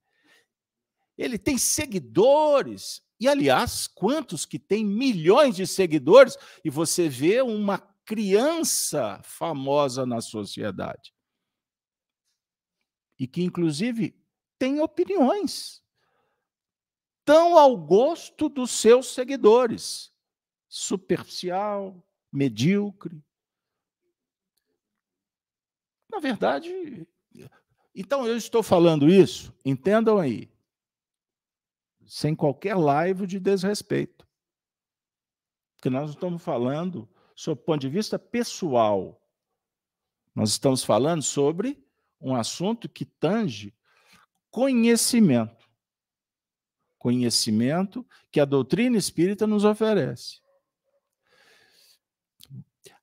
[1.17, 3.01] ele tem seguidores.
[3.22, 10.20] E, aliás, quantos que tem milhões de seguidores e você vê uma criança famosa na
[10.20, 11.15] sociedade?
[13.17, 14.22] E que, inclusive,
[14.57, 15.82] tem opiniões
[17.24, 20.11] tão ao gosto dos seus seguidores.
[20.67, 23.24] Superficial, medíocre.
[26.10, 27.08] Na verdade,
[27.94, 30.50] então eu estou falando isso, entendam aí,
[32.06, 34.28] sem qualquer live de desrespeito.
[35.76, 39.22] Porque nós estamos falando sob o ponto de vista pessoal.
[40.36, 41.82] Nós estamos falando sobre
[42.20, 43.74] um assunto que tange
[44.50, 45.60] conhecimento
[47.00, 50.42] conhecimento que a doutrina espírita nos oferece.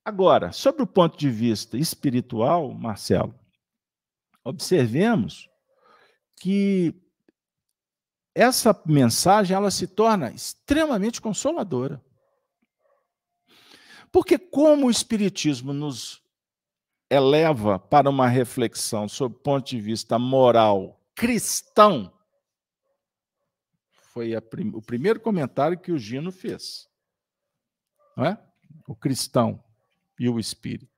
[0.07, 3.35] Agora, sobre o ponto de vista espiritual, Marcelo,
[4.45, 5.51] observemos
[6.37, 6.95] que
[8.33, 12.01] essa mensagem ela se torna extremamente consoladora.
[14.13, 16.23] Porque como o espiritismo nos
[17.11, 22.17] eleva para uma reflexão sob o ponto de vista moral cristão,
[23.91, 26.89] foi prim o primeiro comentário que o Gino fez.
[28.17, 28.41] Não é?
[28.87, 29.66] O cristão
[30.19, 30.97] e o espírito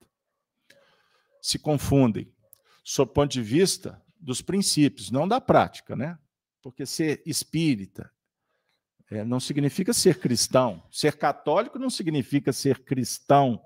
[1.41, 2.31] se confundem,
[2.83, 6.17] sob o ponto de vista dos princípios, não da prática, né?
[6.61, 8.11] Porque ser espírita
[9.09, 10.83] é, não significa ser cristão.
[10.91, 13.63] Ser católico não significa ser cristão.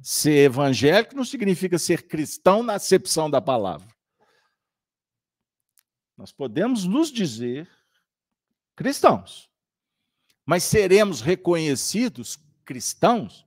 [0.00, 3.88] Ser evangélico não significa ser cristão na acepção da palavra.
[6.16, 7.68] Nós podemos nos dizer
[8.76, 9.50] cristãos.
[10.44, 13.46] Mas seremos reconhecidos cristãos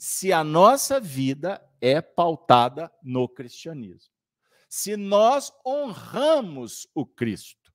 [0.00, 4.10] se a nossa vida é pautada no cristianismo.
[4.66, 7.70] Se nós honramos o Cristo.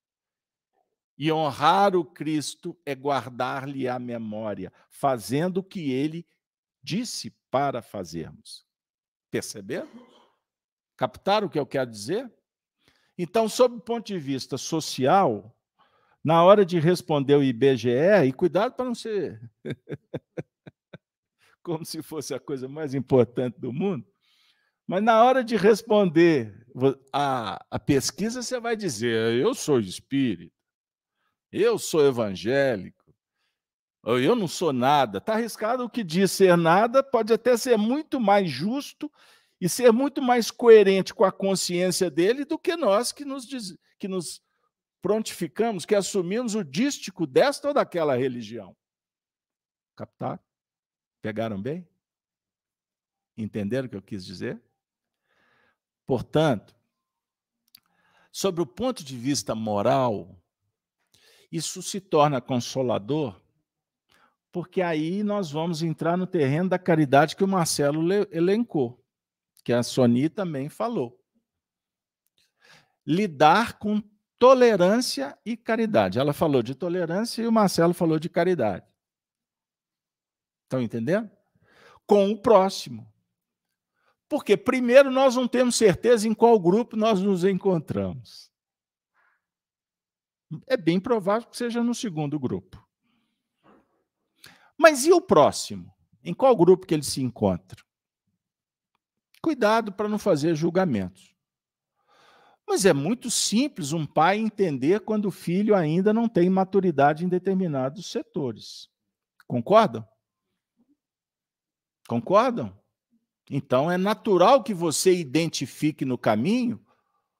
[1.15, 6.28] E honrar o Cristo é guardar-lhe a memória, fazendo o que ele
[6.82, 8.65] disse para fazermos.
[9.30, 9.88] Perceberam?
[10.97, 12.34] Captaram o que eu quero dizer?
[13.15, 15.55] Então, sob o ponto de vista social,
[16.23, 19.39] na hora de responder o IBGE, e cuidado para não ser
[21.66, 24.05] como se fosse a coisa mais importante do mundo,
[24.86, 26.63] mas na hora de responder
[27.11, 30.53] a, a pesquisa, você vai dizer: eu sou espírito,
[31.51, 33.03] eu sou evangélico,
[34.05, 35.18] eu não sou nada.
[35.18, 39.11] Está arriscado o que diz ser nada, pode até ser muito mais justo
[39.59, 43.76] e ser muito mais coerente com a consciência dele do que nós que nos, diz,
[43.97, 44.39] que nos
[45.01, 48.78] prontificamos, que assumimos o dístico desta ou daquela religião.
[49.95, 50.44] Captar?
[51.26, 51.88] Pegaram bem?
[53.36, 54.61] Entenderam o que eu quis dizer?
[56.05, 56.76] Portanto,
[58.32, 60.39] sobre o ponto de vista moral,
[61.51, 63.41] isso se torna consolador,
[64.51, 69.03] porque aí nós vamos entrar no terreno da caridade que o Marcelo elencou,
[69.63, 71.19] que a Soni também falou.
[73.03, 73.99] Lidar com
[74.38, 76.19] tolerância e caridade.
[76.19, 78.86] Ela falou de tolerância e o Marcelo falou de caridade.
[80.76, 81.32] Estão entendendo?
[82.05, 83.11] Com o próximo.
[84.28, 88.51] Porque, primeiro, nós não temos certeza em qual grupo nós nos encontramos.
[90.67, 92.84] É bem provável que seja no segundo grupo.
[94.78, 95.93] Mas e o próximo?
[96.23, 97.84] Em qual grupo que ele se encontra?
[99.41, 101.36] Cuidado para não fazer julgamentos.
[102.67, 107.30] Mas é muito simples um pai entender quando o filho ainda não tem maturidade em
[107.30, 108.89] determinados setores.
[109.47, 110.05] Concordam?
[112.07, 112.77] Concordam?
[113.49, 116.83] Então, é natural que você identifique no caminho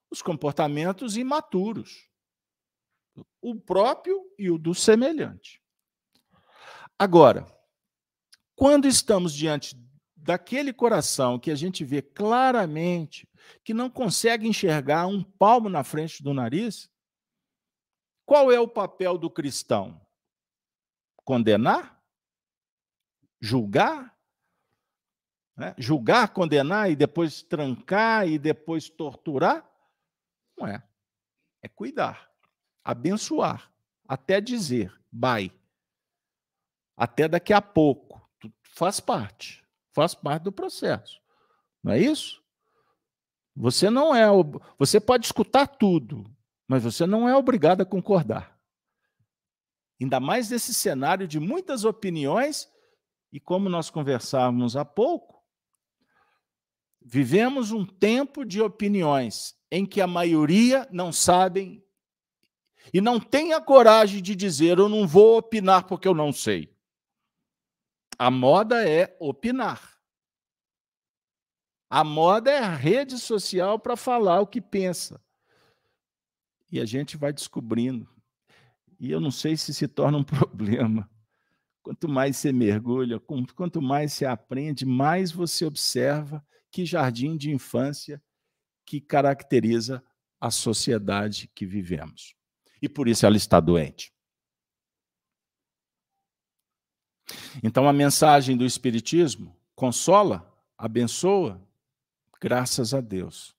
[0.10, 2.10] os comportamentos imaturos,
[3.42, 5.62] o próprio e o do semelhante.
[6.98, 7.46] Agora,
[8.56, 9.76] quando estamos diante
[10.16, 13.28] daquele coração que a gente vê claramente
[13.64, 16.90] que não consegue enxergar um palmo na frente do nariz,
[18.26, 20.02] qual é o papel do cristão?
[21.24, 22.02] Condenar?
[23.40, 24.15] Julgar?
[25.56, 25.74] Né?
[25.78, 29.66] Julgar, condenar e depois trancar e depois torturar?
[30.58, 30.84] Não é.
[31.62, 32.30] É cuidar,
[32.84, 33.72] abençoar,
[34.08, 35.52] até dizer, vai.
[36.96, 38.22] Até daqui a pouco.
[38.64, 39.66] Faz parte.
[39.94, 41.22] Faz parte do processo.
[41.84, 42.44] Não é isso?
[43.56, 44.26] Você não é.
[44.78, 46.30] Você pode escutar tudo,
[46.68, 48.60] mas você não é obrigado a concordar.
[50.00, 52.70] Ainda mais nesse cenário de muitas opiniões,
[53.32, 55.35] e como nós conversávamos há pouco,
[57.08, 61.86] Vivemos um tempo de opiniões em que a maioria não sabem
[62.92, 66.76] e não tem a coragem de dizer eu não vou opinar porque eu não sei.
[68.18, 70.00] A moda é opinar.
[71.92, 75.22] A moda é a rede social para falar o que pensa.
[76.72, 78.10] E a gente vai descobrindo.
[79.00, 81.08] E eu não sei se se torna um problema.
[81.84, 86.44] Quanto mais você mergulha, quanto mais você aprende, mais você observa
[86.76, 88.22] que jardim de infância
[88.86, 90.04] que caracteriza
[90.42, 92.36] a sociedade que vivemos.
[92.82, 94.14] E por isso ela está doente.
[97.64, 101.66] Então a mensagem do Espiritismo consola, abençoa,
[102.42, 103.56] graças a Deus.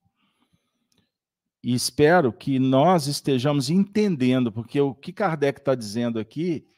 [1.63, 6.69] E espero que nós estejamos entendendo, porque o que Kardec está dizendo aqui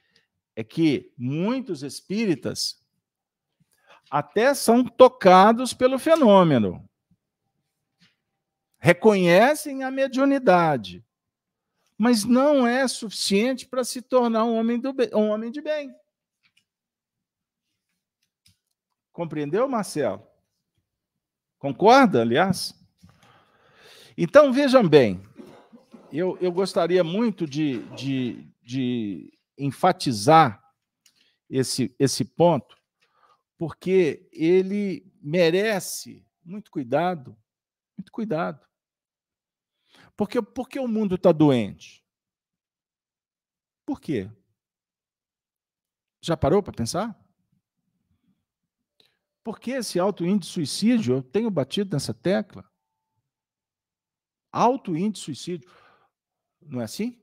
[0.55, 2.78] é que muitos espíritas
[4.11, 6.89] até são tocados pelo fenômeno.
[8.79, 11.05] Reconhecem a mediunidade,
[11.97, 15.95] mas não é suficiente para se tornar um homem, do bem, um homem de bem.
[19.13, 20.25] Compreendeu, Marcelo?
[21.59, 22.73] Concorda, aliás?
[24.17, 25.21] Então, vejam bem,
[26.13, 30.63] eu, eu gostaria muito de, de, de enfatizar
[31.51, 32.78] esse, esse ponto,
[33.59, 37.37] porque ele merece muito cuidado,
[37.99, 38.65] muito cuidado.
[40.17, 42.05] Porque, porque o mundo está doente?
[43.85, 44.31] Por quê?
[46.21, 47.19] Já parou para pensar?
[49.43, 51.17] Por que esse alto índice de suicídio?
[51.17, 52.71] Eu tenho batido nessa tecla.
[54.53, 55.71] Alto índice de suicídio.
[56.61, 57.21] Não é assim?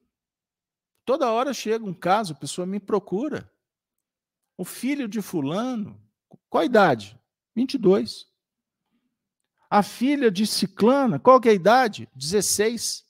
[1.06, 3.52] Toda hora chega um caso, a pessoa me procura.
[4.58, 6.05] O filho de fulano
[6.50, 7.20] qual a idade?
[7.56, 8.28] 22.
[9.70, 12.10] A filha de Ciclana, qual que é a idade?
[12.16, 13.06] 16.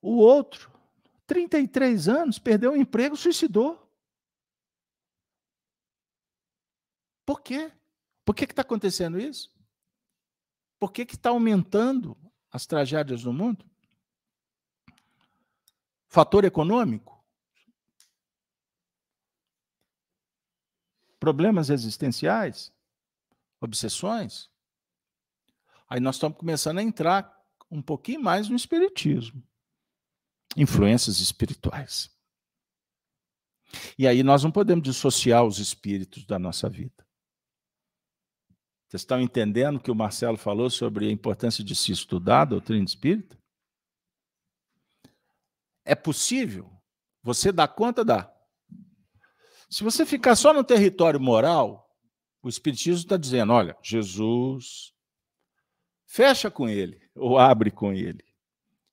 [0.00, 0.70] O outro,
[1.26, 3.80] 33 anos, perdeu o emprego, suicidou.
[7.24, 7.72] Por quê?
[8.24, 9.54] Por que está acontecendo isso?
[10.78, 12.16] Por que está aumentando
[12.50, 13.64] as tragédias no mundo?
[16.08, 17.13] Fator econômico?
[21.24, 22.70] Problemas existenciais?
[23.58, 24.50] Obsessões?
[25.88, 27.34] Aí nós estamos começando a entrar
[27.70, 29.42] um pouquinho mais no espiritismo.
[30.54, 32.14] Influências espirituais.
[33.98, 37.08] E aí nós não podemos dissociar os espíritos da nossa vida.
[38.86, 42.84] Vocês estão entendendo que o Marcelo falou sobre a importância de se estudar a doutrina
[42.84, 43.42] espírita?
[45.86, 46.70] É possível?
[47.22, 48.04] Você dá conta?
[48.04, 48.33] Dá.
[49.74, 51.92] Se você ficar só no território moral,
[52.40, 54.94] o Espiritismo está dizendo: olha, Jesus,
[56.06, 58.24] fecha com ele, ou abre com ele.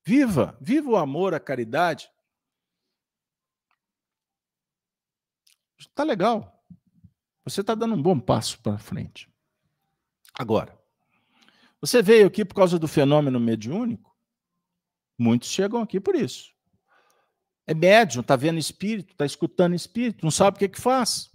[0.04, 2.10] Viva, viva o amor, a caridade.
[5.78, 6.52] Está legal.
[7.44, 9.30] Você está dando um bom passo para frente.
[10.34, 10.76] Agora,
[11.80, 14.18] você veio aqui por causa do fenômeno mediúnico?
[15.16, 16.52] Muitos chegam aqui por isso.
[17.68, 21.32] É médium, está vendo espírito, está escutando espírito, não sabe o que, que faz.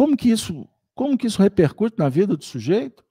[0.00, 3.04] Como que isso, como que isso repercute na vida do sujeito?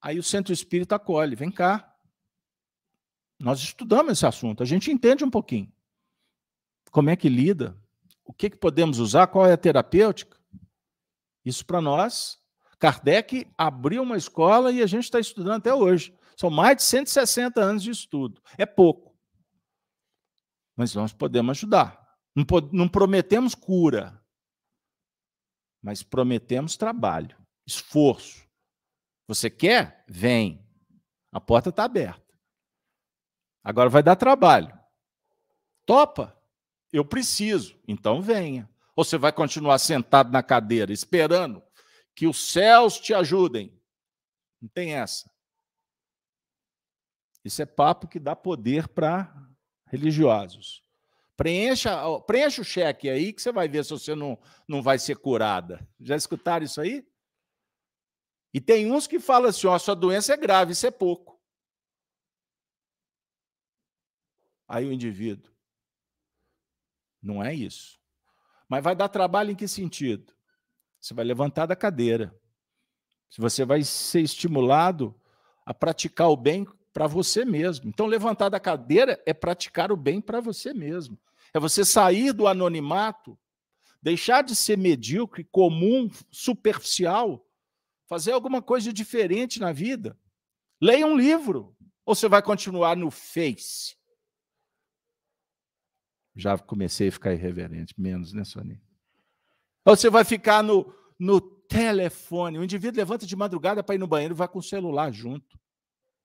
[0.00, 1.96] Aí o centro espírita acolhe, vem cá.
[3.38, 5.72] Nós estudamos esse assunto, a gente entende um pouquinho.
[6.90, 7.76] Como é que lida?
[8.24, 9.28] O que, que podemos usar?
[9.28, 10.36] Qual é a terapêutica?
[11.44, 12.40] Isso para nós.
[12.78, 16.16] Kardec abriu uma escola e a gente está estudando até hoje.
[16.36, 18.40] São mais de 160 anos de estudo.
[18.56, 19.16] É pouco.
[20.76, 22.08] Mas nós podemos ajudar.
[22.72, 24.22] Não, prometemos cura,
[25.82, 28.46] mas prometemos trabalho, esforço.
[29.26, 30.04] Você quer?
[30.08, 30.64] Vem.
[31.32, 32.22] A porta está aberta.
[33.64, 34.78] Agora vai dar trabalho.
[35.84, 36.40] Topa?
[36.92, 38.70] Eu preciso, então venha.
[38.94, 41.62] Ou você vai continuar sentado na cadeira esperando
[42.18, 43.80] que os céus te ajudem?
[44.60, 45.30] Não tem essa.
[47.44, 49.32] Isso é papo que dá poder para
[49.86, 50.82] religiosos.
[51.36, 55.16] Preencha, preencha o cheque aí que você vai ver se você não, não vai ser
[55.16, 55.88] curada.
[56.00, 57.08] Já escutaram isso aí?
[58.52, 61.40] E tem uns que falam assim: ó, sua doença é grave, isso é pouco.
[64.66, 65.54] Aí o indivíduo,
[67.22, 67.96] não é isso.
[68.68, 70.36] Mas vai dar trabalho em que sentido?
[71.08, 72.38] Você vai levantar da cadeira.
[73.38, 75.18] Você vai ser estimulado
[75.64, 77.88] a praticar o bem para você mesmo.
[77.88, 81.18] Então, levantar da cadeira é praticar o bem para você mesmo.
[81.54, 83.38] É você sair do anonimato,
[84.02, 87.42] deixar de ser medíocre, comum, superficial,
[88.06, 90.14] fazer alguma coisa diferente na vida.
[90.78, 91.74] Leia um livro.
[92.04, 93.96] Ou você vai continuar no Face,
[96.36, 98.78] já comecei a ficar irreverente, menos, né, Sônia?
[99.88, 102.58] Ou você vai ficar no, no telefone.
[102.58, 105.58] O indivíduo levanta de madrugada para ir no banheiro e vai com o celular junto,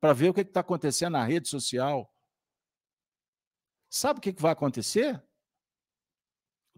[0.01, 2.13] para ver o que está acontecendo na rede social.
[3.89, 5.23] Sabe o que, que vai acontecer?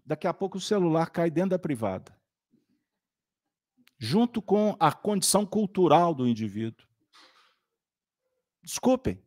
[0.04, 2.16] Daqui a pouco o celular cai dentro da privada,
[3.98, 6.86] junto com a condição cultural do indivíduo.
[8.62, 9.20] Desculpem,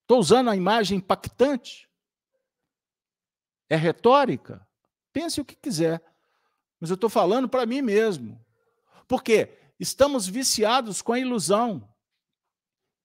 [0.00, 1.86] estou usando a imagem impactante
[3.68, 4.66] é retórica?
[5.12, 6.11] Pense o que quiser.
[6.82, 8.44] Mas eu estou falando para mim mesmo.
[9.06, 11.88] Porque estamos viciados com a ilusão.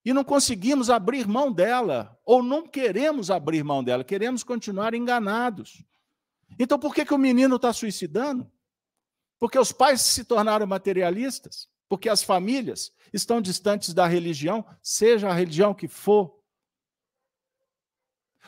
[0.03, 2.19] E não conseguimos abrir mão dela.
[2.25, 4.03] Ou não queremos abrir mão dela.
[4.03, 5.85] Queremos continuar enganados.
[6.57, 8.51] Então, por que, que o menino está suicidando?
[9.39, 11.69] Porque os pais se tornaram materialistas.
[11.87, 16.35] Porque as famílias estão distantes da religião, seja a religião que for.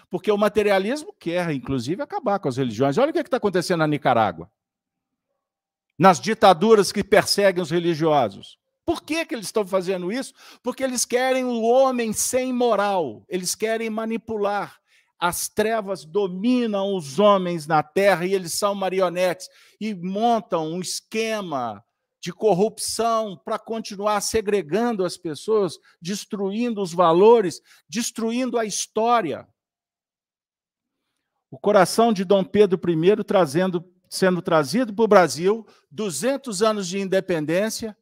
[0.10, 2.98] Porque o materialismo quer, inclusive, acabar com as religiões.
[2.98, 4.52] Olha o que está acontecendo na Nicarágua.
[6.00, 8.58] Nas ditaduras que perseguem os religiosos.
[8.86, 10.34] Por que, que eles estão fazendo isso?
[10.64, 13.26] Porque eles querem o homem sem moral.
[13.28, 14.80] Eles querem manipular.
[15.20, 21.84] As trevas dominam os homens na terra e eles são marionetes e montam um esquema
[22.22, 29.46] de corrupção para continuar segregando as pessoas, destruindo os valores, destruindo a história
[31.52, 37.00] o coração de Dom Pedro I trazendo, sendo trazido para o Brasil, 200 anos de
[37.00, 37.96] independência,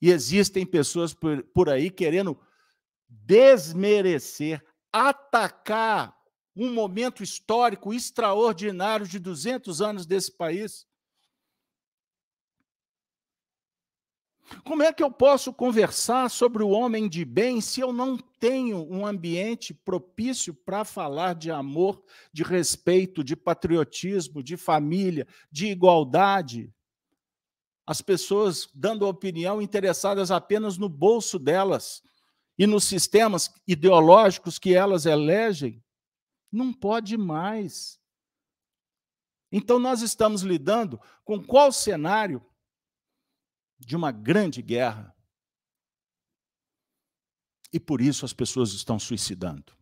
[0.00, 2.38] e existem pessoas por, por aí querendo
[3.08, 4.62] desmerecer,
[4.92, 6.14] atacar
[6.54, 10.86] um momento histórico extraordinário de 200 anos desse país.
[14.64, 18.86] Como é que eu posso conversar sobre o homem de bem se eu não tenho
[18.90, 26.72] um ambiente propício para falar de amor, de respeito, de patriotismo, de família, de igualdade?
[27.86, 32.02] As pessoas dando opinião interessadas apenas no bolso delas
[32.58, 35.82] e nos sistemas ideológicos que elas elegem.
[36.50, 37.98] Não pode mais.
[39.50, 42.44] Então, nós estamos lidando com qual cenário?
[43.86, 45.14] De uma grande guerra.
[47.72, 49.76] E por isso as pessoas estão suicidando,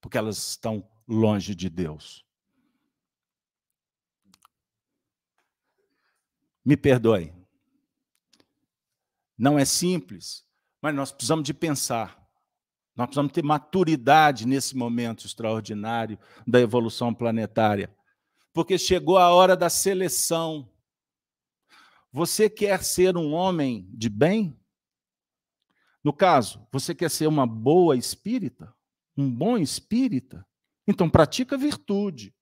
[0.00, 2.24] porque elas estão longe de Deus.
[6.64, 7.32] Me perdoe.
[9.36, 10.44] Não é simples,
[10.82, 12.18] mas nós precisamos de pensar.
[12.94, 17.94] Nós precisamos ter maturidade nesse momento extraordinário da evolução planetária.
[18.52, 20.68] Porque chegou a hora da seleção
[22.12, 24.58] você quer ser um homem de bem?
[26.02, 28.74] No caso, você quer ser uma boa espírita?
[29.16, 30.46] Um bom espírita?
[30.86, 32.34] Então pratica virtude.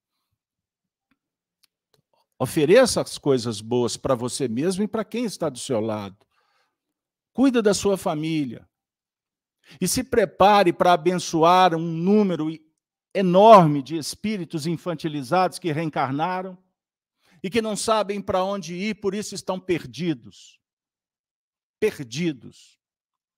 [2.38, 6.16] Ofereça as coisas boas para você mesmo e para quem está do seu lado.
[7.32, 8.68] Cuida da sua família.
[9.80, 12.48] E se prepare para abençoar um número
[13.12, 16.56] enorme de espíritos infantilizados que reencarnaram
[17.42, 20.60] e que não sabem para onde ir, por isso estão perdidos.
[21.78, 22.78] Perdidos.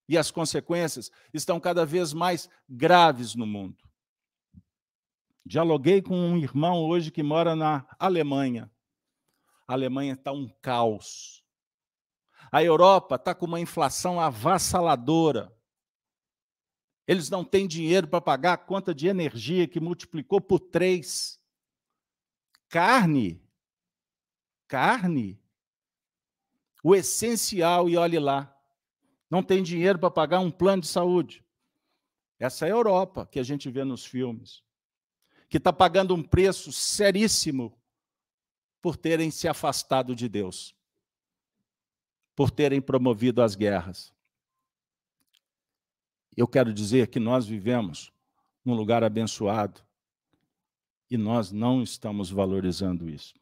[0.09, 3.77] E as consequências estão cada vez mais graves no mundo.
[5.45, 8.71] Dialoguei com um irmão hoje que mora na Alemanha.
[9.67, 11.45] A Alemanha está um caos.
[12.51, 15.55] A Europa está com uma inflação avassaladora.
[17.07, 21.41] Eles não têm dinheiro para pagar a conta de energia que multiplicou por três.
[22.69, 23.43] Carne
[24.69, 25.41] carne,
[26.85, 28.55] o essencial, e olhe lá,
[29.29, 31.45] não tem dinheiro para pagar um plano de saúde.
[32.39, 34.63] Essa é a Europa que a gente vê nos filmes,
[35.49, 37.77] que está pagando um preço seríssimo
[38.81, 40.75] por terem se afastado de Deus,
[42.37, 44.13] por terem promovido as guerras.
[46.37, 48.13] Eu quero dizer que nós vivemos
[48.65, 49.81] num lugar abençoado
[51.11, 53.38] e nós não estamos valorizando isso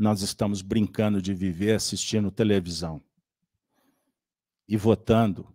[0.00, 3.04] nós estamos brincando de viver assistindo televisão
[4.66, 5.54] e votando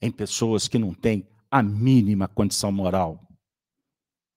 [0.00, 3.28] em pessoas que não têm a mínima condição moral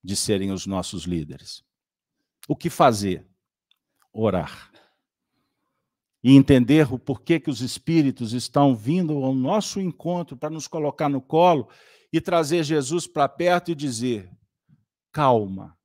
[0.03, 1.64] de serem os nossos líderes.
[2.49, 3.26] O que fazer?
[4.12, 4.74] Orar.
[6.22, 11.08] E entender o porquê que os espíritos estão vindo ao nosso encontro para nos colocar
[11.08, 11.70] no colo
[12.12, 14.30] e trazer Jesus para perto e dizer:
[15.14, 15.80] calma,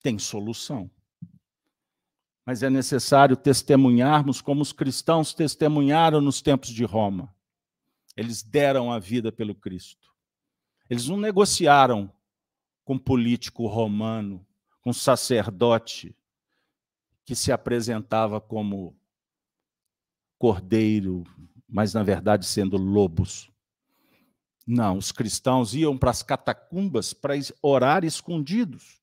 [0.00, 0.90] tem solução
[2.48, 7.30] mas é necessário testemunharmos como os cristãos testemunharam nos tempos de Roma.
[8.16, 10.10] Eles deram a vida pelo Cristo.
[10.88, 12.10] Eles não negociaram
[12.86, 14.46] com político romano,
[14.80, 16.16] com sacerdote
[17.22, 18.96] que se apresentava como
[20.38, 21.24] cordeiro,
[21.68, 23.52] mas na verdade sendo lobos.
[24.66, 29.02] Não, os cristãos iam para as catacumbas para orar escondidos,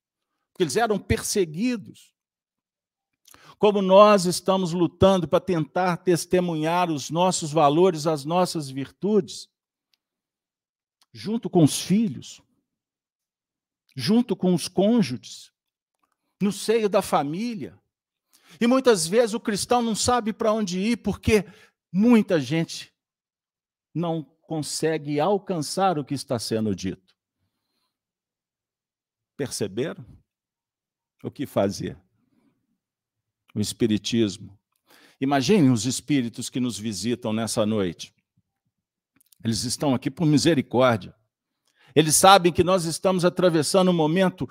[0.51, 2.14] porque eles eram perseguidos
[3.65, 9.49] como nós estamos lutando para tentar testemunhar os nossos valores, as nossas virtudes,
[11.11, 12.43] junto com os filhos,
[13.95, 15.51] junto com os cônjuges,
[16.39, 17.75] no seio da família.
[18.61, 21.43] E muitas vezes o cristão não sabe para onde ir, porque
[21.91, 22.93] muita gente
[23.95, 27.17] não consegue alcançar o que está sendo dito.
[29.35, 30.05] Perceberam?
[31.23, 32.04] O que fazer?
[33.55, 34.59] O Espiritismo.
[35.19, 38.13] Imaginem os espíritos que nos visitam nessa noite.
[39.43, 41.15] Eles estão aqui por misericórdia.
[41.95, 44.47] Eles sabem que nós estamos atravessando um momento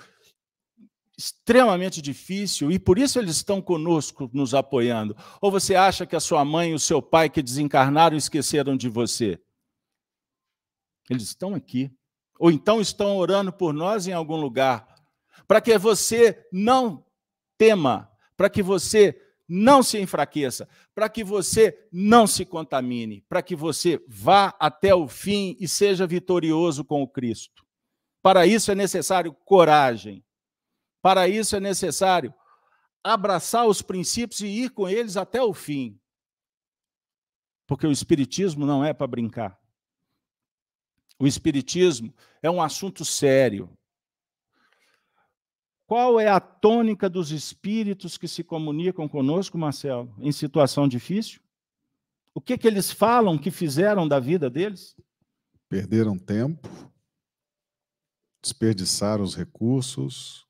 [1.17, 5.15] extremamente difícil e por isso eles estão conosco, nos apoiando.
[5.39, 8.89] Ou você acha que a sua mãe e o seu pai que desencarnaram esqueceram de
[8.89, 9.39] você?
[11.09, 11.91] Eles estão aqui.
[12.39, 14.93] Ou então estão orando por nós em algum lugar,
[15.47, 17.05] para que você não
[17.57, 23.55] tema para que você não se enfraqueça, para que você não se contamine, para que
[23.55, 27.65] você vá até o fim e seja vitorioso com o Cristo.
[28.21, 30.25] Para isso é necessário coragem.
[31.01, 32.33] Para isso é necessário
[33.03, 35.99] abraçar os princípios e ir com eles até o fim.
[37.67, 39.59] Porque o Espiritismo não é para brincar.
[41.19, 43.69] O Espiritismo é um assunto sério.
[45.87, 51.39] Qual é a tônica dos espíritos que se comunicam conosco, Marcelo, em situação difícil?
[52.33, 54.95] O que, que eles falam que fizeram da vida deles?
[55.69, 56.67] Perderam tempo,
[58.41, 60.47] desperdiçaram os recursos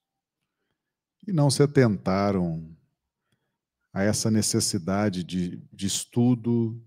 [1.27, 2.73] e não se atentaram
[3.93, 6.81] a essa necessidade de, de estudo,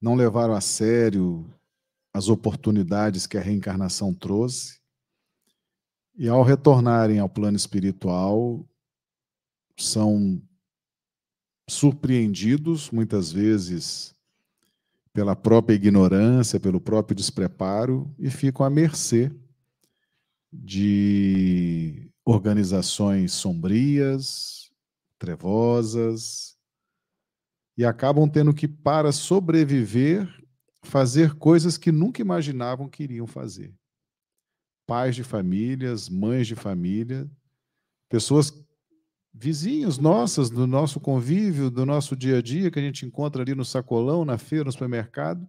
[0.00, 1.52] não levaram a sério
[2.12, 4.83] as oportunidades que a reencarnação trouxe
[6.16, 8.64] e ao retornarem ao plano espiritual,
[9.76, 10.40] são
[11.68, 14.14] surpreendidos, muitas vezes,
[15.12, 19.32] pela própria ignorância, pelo próprio despreparo, e ficam à mercê
[20.52, 24.70] de organizações sombrias,
[25.18, 26.56] trevosas,
[27.76, 30.28] e acabam tendo que, para sobreviver,
[30.84, 33.74] fazer coisas que nunca imaginavam que iriam fazer
[34.86, 37.30] pais de famílias, mães de família,
[38.08, 38.52] pessoas
[39.32, 43.54] vizinhos nossas, do nosso convívio, do nosso dia a dia, que a gente encontra ali
[43.54, 45.48] no sacolão, na feira, no supermercado.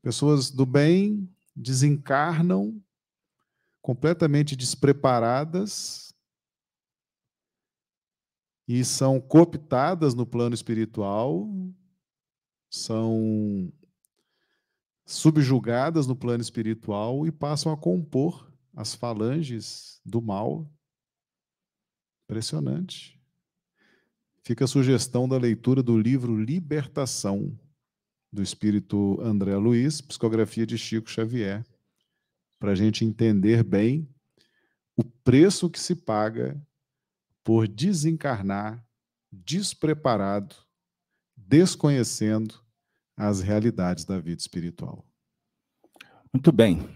[0.00, 2.80] Pessoas do bem desencarnam
[3.82, 6.14] completamente despreparadas
[8.68, 11.48] e são cooptadas no plano espiritual,
[12.70, 13.72] são
[15.06, 20.68] subjugadas no plano espiritual e passam a compor as falanges do mal.
[22.24, 23.18] Impressionante.
[24.42, 27.56] Fica a sugestão da leitura do livro Libertação,
[28.32, 31.64] do espírito André Luiz, psicografia de Chico Xavier,
[32.58, 34.08] para a gente entender bem
[34.96, 36.60] o preço que se paga
[37.44, 38.84] por desencarnar
[39.30, 40.56] despreparado,
[41.36, 42.65] desconhecendo
[43.16, 45.04] as realidades da vida espiritual.
[46.32, 46.86] Muito bem.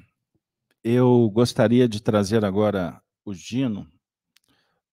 [0.84, 3.90] Eu gostaria de trazer agora o Gino,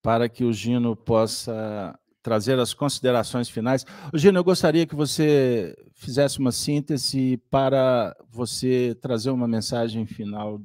[0.02, 3.86] para que o Gino possa trazer as considerações finais.
[4.14, 10.62] O Gino, eu gostaria que você fizesse uma síntese para você trazer uma mensagem final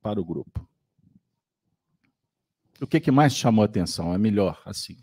[0.00, 0.68] para o grupo.
[2.80, 4.14] O que, que mais chamou a atenção?
[4.14, 4.96] É melhor assim.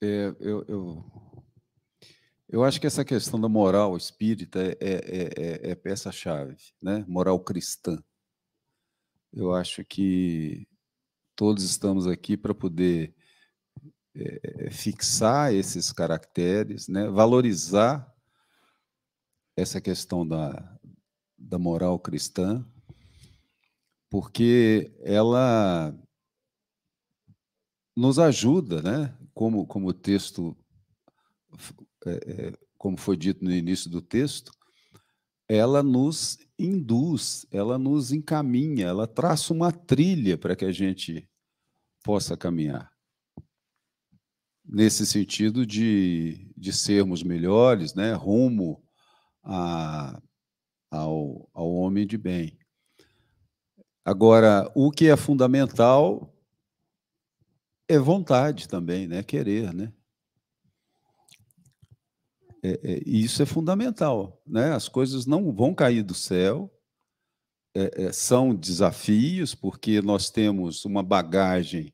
[0.00, 1.04] É, eu, eu
[2.52, 7.02] eu acho que essa questão da moral espírita é, é, é, é peça-chave, né?
[7.08, 7.96] moral cristã.
[9.32, 10.68] Eu acho que
[11.34, 13.16] todos estamos aqui para poder
[14.14, 17.08] é, fixar esses caracteres, né?
[17.08, 18.14] valorizar
[19.56, 20.78] essa questão da,
[21.38, 22.62] da moral cristã,
[24.10, 25.98] porque ela
[27.96, 29.18] nos ajuda, né?
[29.32, 30.61] como, como o texto é, é,
[32.78, 34.52] como foi dito no início do texto,
[35.48, 41.28] ela nos induz, ela nos encaminha, ela traça uma trilha para que a gente
[42.02, 42.90] possa caminhar.
[44.64, 48.82] Nesse sentido de, de sermos melhores, né, rumo
[49.42, 50.20] a,
[50.90, 52.58] ao, ao homem de bem.
[54.04, 56.34] Agora, o que é fundamental
[57.88, 59.22] é vontade também, né?
[59.22, 59.92] Querer, né?
[62.62, 64.40] É, é, isso é fundamental.
[64.46, 64.72] Né?
[64.72, 66.72] As coisas não vão cair do céu,
[67.74, 71.92] é, é, são desafios, porque nós temos uma bagagem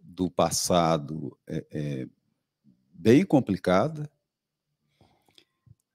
[0.00, 2.08] do passado é, é,
[2.92, 4.10] bem complicada,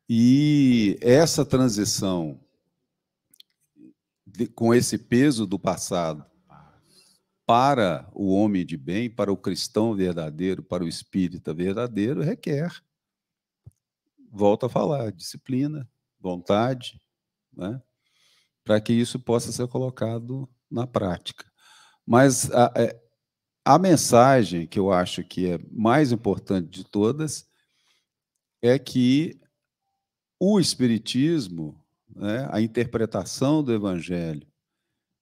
[0.10, 2.40] e essa transição
[4.26, 6.26] de, com esse peso do passado
[7.46, 12.72] para o homem de bem, para o cristão verdadeiro, para o espírita verdadeiro, requer
[14.38, 17.02] volto a falar, disciplina, vontade,
[17.52, 17.82] né?
[18.64, 21.46] para que isso possa ser colocado na prática.
[22.06, 23.02] Mas a, é,
[23.66, 27.50] a, mensagem que eu acho que é mais importante de todas
[28.62, 29.40] é que
[30.40, 31.84] o Espiritismo,
[32.16, 34.48] né, a interpretação do Evangelho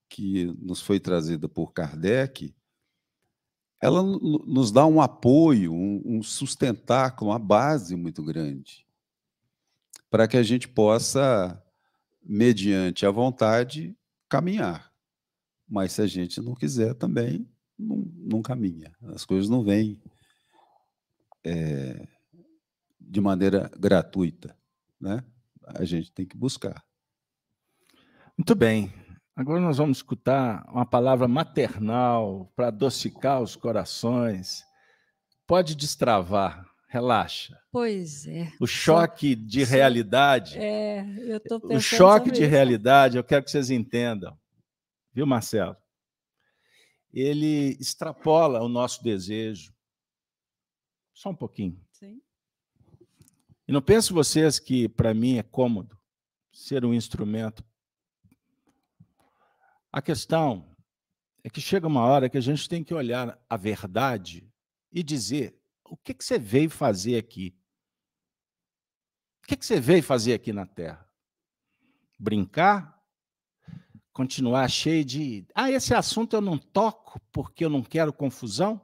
[0.09, 2.53] que nos foi trazida por Kardec,
[3.81, 8.84] ela nos dá um apoio, um, um sustentáculo, uma base muito grande
[10.15, 11.61] para que a gente possa,
[12.23, 13.93] mediante a vontade,
[14.29, 14.89] caminhar.
[15.67, 17.45] Mas se a gente não quiser também,
[17.77, 18.95] não, não caminha.
[19.13, 20.01] As coisas não vêm
[21.43, 22.07] é,
[22.97, 24.57] de maneira gratuita.
[25.01, 25.21] Né?
[25.65, 26.81] A gente tem que buscar.
[28.37, 28.93] Muito bem.
[29.35, 34.63] Agora nós vamos escutar uma palavra maternal para adocicar os corações.
[35.45, 37.59] Pode destravar Relaxa.
[37.71, 38.51] Pois é.
[38.59, 40.57] O choque de realidade.
[40.57, 44.37] É, eu tô pensando O choque de realidade, eu quero que vocês entendam.
[45.13, 45.75] Viu, Marcelo?
[47.15, 49.73] ele extrapola o nosso desejo.
[51.13, 51.79] Só um pouquinho.
[51.93, 52.21] Sim.
[53.65, 55.97] E não pense vocês que para mim é cômodo
[56.51, 57.63] ser um instrumento.
[59.91, 60.75] A questão
[61.41, 64.45] é que chega uma hora que a gente tem que olhar a verdade
[64.91, 65.54] e dizer
[65.89, 67.55] o que, que você veio fazer aqui.
[69.43, 71.07] O que, que você veio fazer aqui na Terra?
[72.19, 72.95] Brincar?
[74.11, 75.45] Continuar cheio de.
[75.53, 78.81] Ah, esse assunto eu não toco porque eu não quero confusão?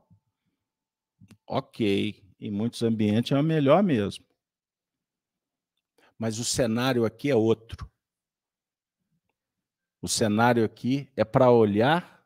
[1.47, 4.25] Ok, em muitos ambientes é o melhor mesmo.
[6.17, 7.89] Mas o cenário aqui é outro.
[10.01, 12.23] O cenário aqui é para olhar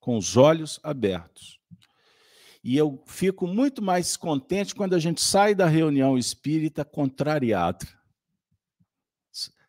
[0.00, 1.55] com os olhos abertos.
[2.66, 7.86] E eu fico muito mais contente quando a gente sai da reunião espírita contrariado.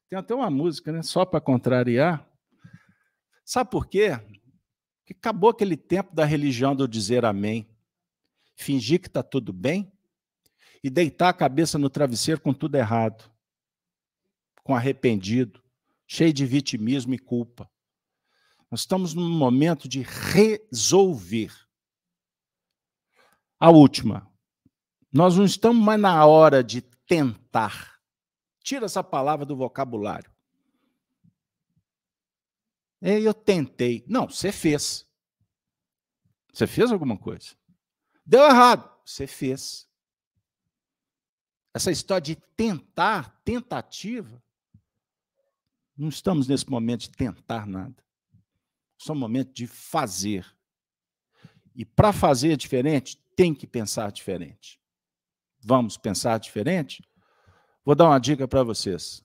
[0.10, 1.04] Tem até uma música, né?
[1.04, 2.28] Só para contrariar.
[3.46, 4.20] Sabe por quê?
[4.98, 7.70] Porque acabou aquele tempo da religião do dizer amém.
[8.56, 9.92] Fingir que está tudo bem
[10.84, 13.32] e deitar a cabeça no travesseiro com tudo errado,
[14.64, 15.62] com arrependido,
[16.08, 17.70] cheio de vitimismo e culpa.
[18.72, 21.67] Nós estamos num momento de resolver.
[23.60, 24.32] A última.
[25.12, 28.00] Nós não estamos mais na hora de tentar.
[28.62, 30.32] Tira essa palavra do vocabulário.
[33.02, 34.04] Eu tentei.
[34.08, 35.08] Não, você fez.
[36.54, 37.56] Você fez alguma coisa.
[38.26, 38.92] Deu errado.
[39.06, 39.88] Você fez.
[41.74, 44.44] Essa história de tentar, tentativa,
[45.96, 48.04] não estamos nesse momento de tentar nada.
[48.98, 50.46] Estamos no momento de fazer.
[51.76, 54.82] E para fazer diferente, tem que pensar diferente.
[55.60, 57.08] Vamos pensar diferente?
[57.86, 59.24] Vou dar uma dica para vocês.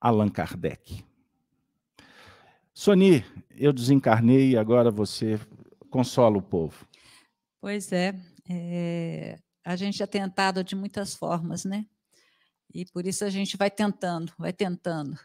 [0.00, 1.04] Allan Kardec.
[2.74, 5.38] Soni, eu desencarnei e agora você
[5.90, 6.84] consola o povo.
[7.60, 8.18] Pois é,
[8.48, 11.86] é, a gente é tentado de muitas formas, né?
[12.74, 15.16] E por isso a gente vai tentando, vai tentando.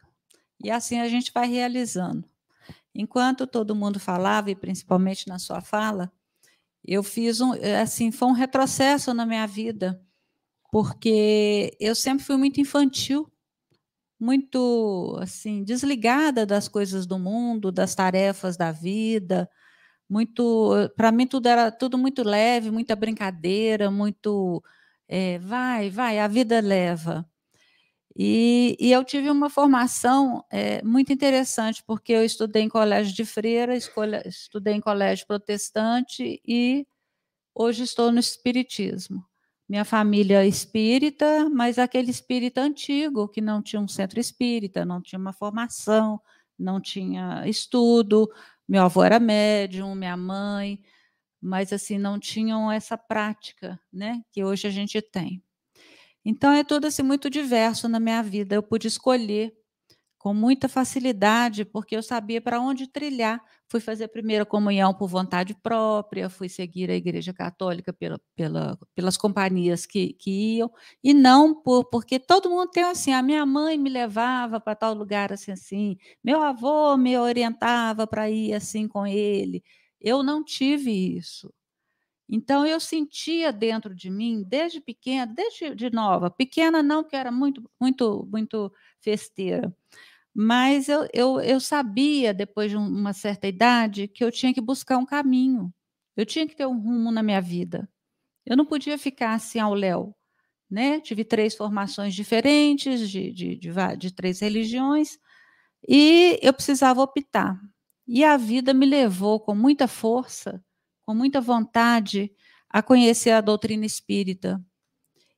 [0.64, 2.30] E assim a gente vai realizando.
[2.96, 6.12] Enquanto todo mundo falava, e principalmente na sua fala,
[6.84, 10.02] eu fiz um, assim, foi um retrocesso na minha vida,
[10.72, 13.32] porque eu sempre fui muito infantil,
[14.20, 19.50] muito assim, desligada das coisas do mundo, das tarefas da vida,
[20.10, 24.64] muito, para mim tudo era tudo muito leve, muita brincadeira, muito
[25.08, 27.28] é, vai, vai, a vida leva.
[28.18, 33.26] E, e, eu tive uma formação é, muito interessante, porque eu estudei em colégio de
[33.26, 36.88] freira, escolha, estudei em colégio protestante e
[37.53, 39.26] hoje estou no espiritismo.
[39.68, 45.01] Minha família é espírita, mas aquele espírita antigo, que não tinha um centro espírita, não
[45.01, 46.22] tinha uma formação,
[46.57, 48.30] não tinha estudo.
[48.68, 50.82] Meu avô era médium, minha mãe,
[51.41, 55.43] mas assim não tinham essa prática, né, que hoje a gente tem.
[56.26, 58.55] Então é tudo assim muito diverso na minha vida.
[58.55, 59.53] Eu pude escolher
[60.17, 63.39] com muita facilidade, porque eu sabia para onde trilhar.
[63.69, 68.78] Fui fazer a primeira comunhão por vontade própria, fui seguir a Igreja Católica pela, pela,
[68.95, 70.71] pelas companhias que, que iam,
[71.03, 74.93] e não por, porque todo mundo tem assim, a minha mãe me levava para tal
[74.95, 79.64] lugar assim, assim, meu avô me orientava para ir assim com ele.
[80.02, 81.53] Eu não tive isso.
[82.27, 87.31] Então eu sentia dentro de mim, desde pequena, desde de nova, pequena não, que era
[87.31, 89.73] muito, muito, muito festeira,
[90.34, 94.97] mas eu, eu, eu sabia, depois de uma certa idade, que eu tinha que buscar
[94.97, 95.73] um caminho,
[96.18, 97.88] eu tinha que ter um rumo na minha vida.
[98.45, 100.15] Eu não podia ficar assim ao léu.
[100.69, 100.99] Né?
[100.99, 105.18] Tive três formações diferentes, de, de, de, de três religiões,
[105.88, 107.60] e eu precisava optar.
[108.07, 110.64] E a vida me levou com muita força
[111.06, 112.32] com muita vontade
[112.69, 114.61] a conhecer a doutrina espírita.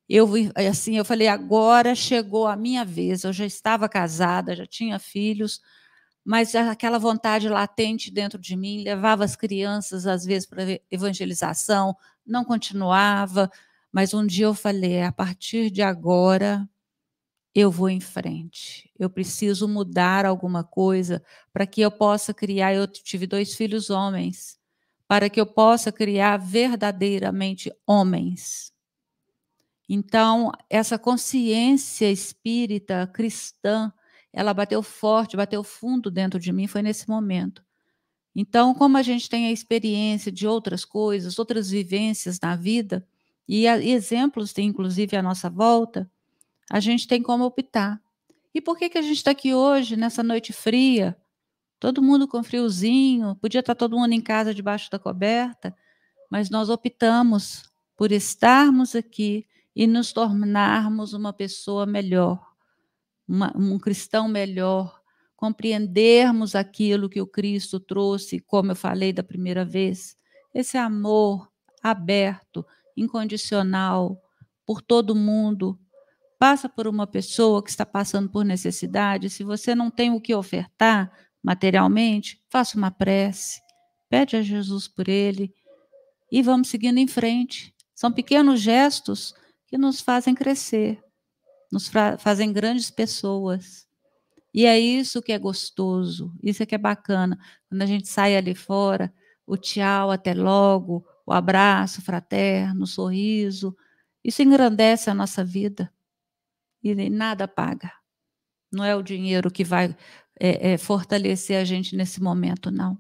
[0.10, 0.30] Eu
[0.70, 3.24] assim, eu falei, agora chegou a minha vez.
[3.24, 5.62] Eu já estava casada, já tinha filhos,
[6.26, 11.96] mas aquela vontade latente dentro de mim levava as crianças às vezes para evangelização,
[12.26, 13.52] não continuava,
[13.92, 16.68] mas um dia eu falei, a partir de agora
[17.54, 18.92] eu vou em frente.
[19.00, 22.74] Eu preciso mudar alguma coisa para que eu possa criar.
[22.74, 24.57] Eu tive dois filhos homens
[25.08, 28.74] para que eu possa criar verdadeiramente homens.
[29.90, 33.92] Então, essa consciência espírita cristã,
[34.34, 37.64] ela bateu forte, bateu fundo dentro de mim, foi nesse momento.
[38.36, 43.08] Então, como a gente tem a experiência de outras coisas, outras vivências na vida,
[43.48, 46.12] e, e exemplos tem inclusive à nossa volta,
[46.70, 48.00] a gente tem como optar.
[48.54, 51.18] E por que, que a gente está aqui hoje, nessa noite fria?
[51.80, 55.76] Todo mundo com friozinho, podia estar tá todo mundo em casa debaixo da coberta,
[56.30, 59.46] mas nós optamos por estarmos aqui
[59.76, 62.44] e nos tornarmos uma pessoa melhor,
[63.28, 65.00] uma, um cristão melhor,
[65.36, 70.18] compreendermos aquilo que o Cristo trouxe, como eu falei da primeira vez,
[70.52, 71.48] esse amor
[71.82, 74.20] aberto, incondicional
[74.66, 75.80] por todo mundo.
[76.40, 80.34] Passa por uma pessoa que está passando por necessidade, se você não tem o que
[80.34, 81.12] ofertar
[81.48, 83.62] materialmente, faça uma prece,
[84.10, 85.54] pede a Jesus por ele
[86.30, 87.74] e vamos seguindo em frente.
[87.96, 89.34] São pequenos gestos
[89.66, 91.02] que nos fazem crescer,
[91.72, 93.88] nos fazem grandes pessoas.
[94.54, 97.40] E é isso que é gostoso, isso é que é bacana.
[97.70, 99.14] Quando a gente sai ali fora,
[99.46, 103.74] o tchau, até logo, o abraço fraterno, o sorriso,
[104.22, 105.90] isso engrandece a nossa vida
[106.84, 107.94] e nada paga.
[108.70, 109.96] Não é o dinheiro que vai
[110.40, 112.98] é, é, fortalecer a gente nesse momento, não.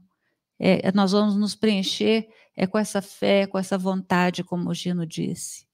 [0.59, 5.05] É, nós vamos nos preencher é com essa fé, com essa vontade, como o Gino
[5.05, 5.67] disse,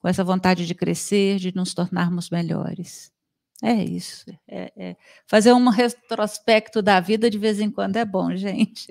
[0.00, 3.12] com essa vontade de crescer, de nos tornarmos melhores.
[3.60, 4.26] É isso.
[4.46, 4.96] É, é.
[5.26, 8.86] Fazer um retrospecto da vida de vez em quando é bom, gente.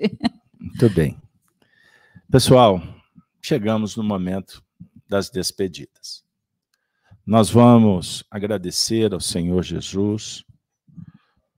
[0.60, 1.18] Muito bem.
[2.30, 2.82] Pessoal,
[3.40, 4.62] chegamos no momento
[5.08, 6.22] das despedidas.
[7.24, 10.44] Nós vamos agradecer ao Senhor Jesus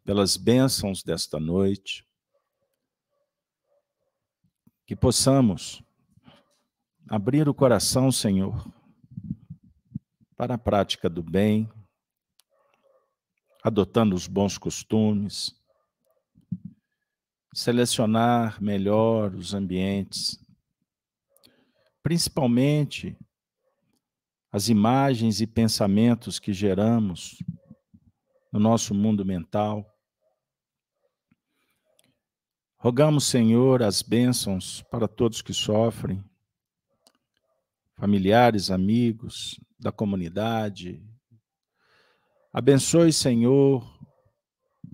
[0.05, 2.07] pelas bênçãos desta noite,
[4.87, 5.83] que possamos
[7.09, 8.71] abrir o coração, Senhor,
[10.37, 11.71] para a prática do bem,
[13.63, 15.59] adotando os bons costumes,
[17.55, 20.39] selecionar melhor os ambientes,
[22.03, 23.17] principalmente
[24.53, 27.39] as imagens e pensamentos que geramos
[28.53, 29.94] no nosso mundo mental,
[32.85, 36.23] Rogamos, Senhor, as bênçãos para todos que sofrem,
[37.97, 41.03] familiares, amigos da comunidade.
[42.53, 43.83] Abençoe, Senhor,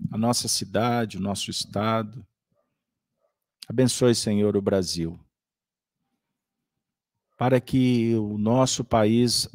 [0.09, 2.25] a nossa cidade, o nosso estado.
[3.67, 5.19] Abençoe, Senhor, o Brasil.
[7.37, 9.49] Para que o nosso país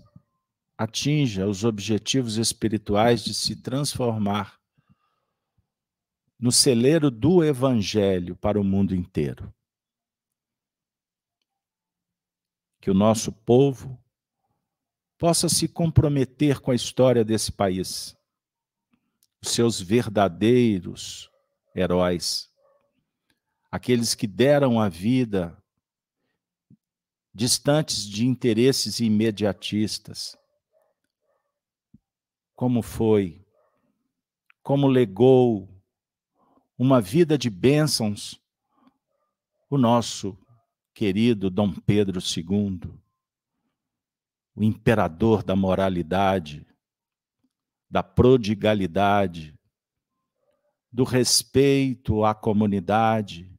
[0.76, 4.60] atinja os objetivos espirituais de se transformar
[6.38, 9.52] no celeiro do Evangelho para o mundo inteiro.
[12.80, 13.98] Que o nosso povo
[15.18, 18.14] possa se comprometer com a história desse país,
[19.42, 21.30] os seus verdadeiros
[21.74, 22.50] heróis,
[23.70, 25.56] aqueles que deram a vida
[27.34, 30.36] distantes de interesses imediatistas.
[32.54, 33.44] Como foi,
[34.62, 35.75] como legou
[36.78, 38.38] uma vida de bênçãos,
[39.70, 40.36] o nosso
[40.92, 42.80] querido Dom Pedro II,
[44.54, 46.66] o imperador da moralidade,
[47.90, 49.54] da prodigalidade,
[50.92, 53.50] do respeito à comunidade,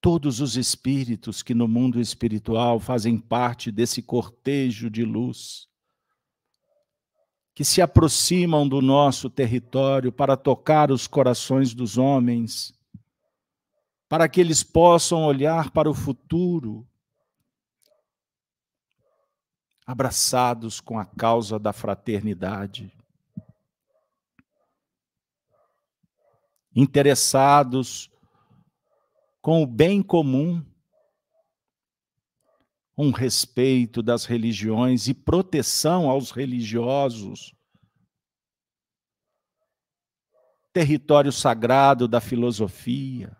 [0.00, 5.71] todos os espíritos que no mundo espiritual fazem parte desse cortejo de luz
[7.54, 12.72] que se aproximam do nosso território para tocar os corações dos homens,
[14.08, 16.86] para que eles possam olhar para o futuro,
[19.86, 22.90] abraçados com a causa da fraternidade,
[26.74, 28.10] interessados
[29.42, 30.64] com o bem comum
[32.96, 37.54] um respeito das religiões e proteção aos religiosos.
[40.72, 43.36] Território sagrado da filosofia,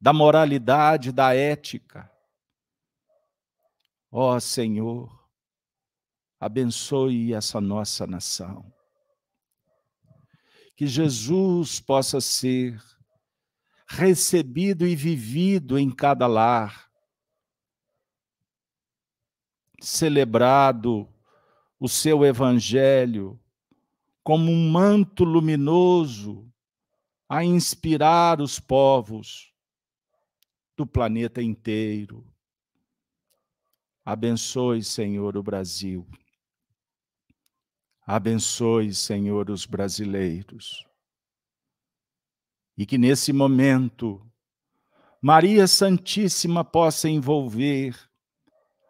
[0.00, 2.10] da moralidade, da ética.
[4.10, 5.28] Ó oh, Senhor,
[6.38, 8.72] abençoe essa nossa nação.
[10.74, 12.82] Que Jesus possa ser
[13.86, 16.89] recebido e vivido em cada lar
[19.80, 21.08] celebrado
[21.78, 23.40] o seu evangelho
[24.22, 26.46] como um manto luminoso
[27.28, 29.52] a inspirar os povos
[30.76, 32.26] do planeta inteiro.
[34.04, 36.06] Abençoe, Senhor, o Brasil.
[38.06, 40.84] Abençoe, Senhor, os brasileiros.
[42.76, 44.26] E que nesse momento
[45.22, 48.09] Maria Santíssima possa envolver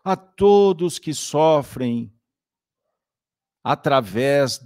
[0.04, 2.12] a todos que sofrem
[3.62, 4.60] através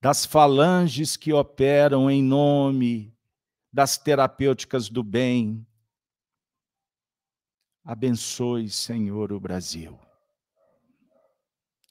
[0.00, 3.14] das falanges que operam em nome
[3.72, 5.66] das terapêuticas do bem.
[7.84, 9.98] Abençoe, Senhor, o Brasil.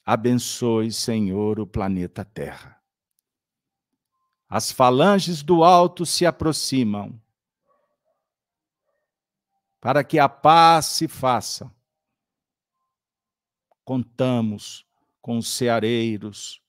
[0.04, 2.80] Abençoe, Senhor, o planeta Terra.
[4.48, 7.20] As falanges do alto se aproximam
[9.80, 11.74] para que a paz se faça.
[13.84, 14.86] Contamos
[15.20, 16.62] com os ceareiros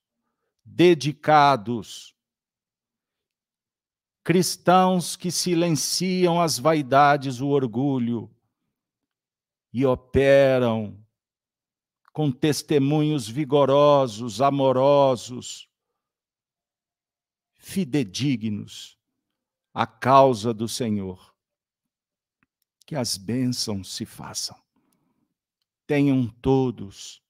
[0.63, 2.15] dedicados,
[4.23, 8.33] cristãos que silenciam as vaidades, o orgulho
[9.73, 10.97] e operam
[12.13, 15.69] com testemunhos vigorosos, amorosos,
[17.55, 18.97] fidedignos
[19.73, 21.30] à causa do Senhor.
[22.91, 24.61] Que as bênçãos se façam.
[25.87, 27.23] Tenham todos,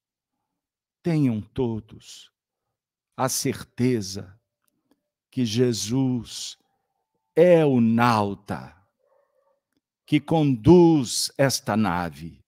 [1.03, 2.31] tenham todos
[3.15, 4.35] a certeza
[5.29, 6.57] que Jesus
[7.35, 8.75] é o nauta
[10.03, 12.43] que conduz esta nave.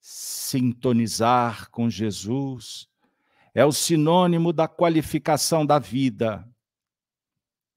[0.00, 2.88] Sintonizar com Jesus
[3.54, 6.44] é o sinônimo da qualificação da vida,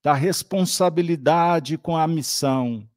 [0.02, 2.90] da responsabilidade com a missão,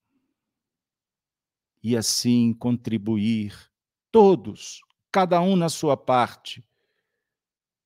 [1.83, 3.55] e assim contribuir
[4.11, 4.81] todos,
[5.11, 6.65] cada um na sua parte,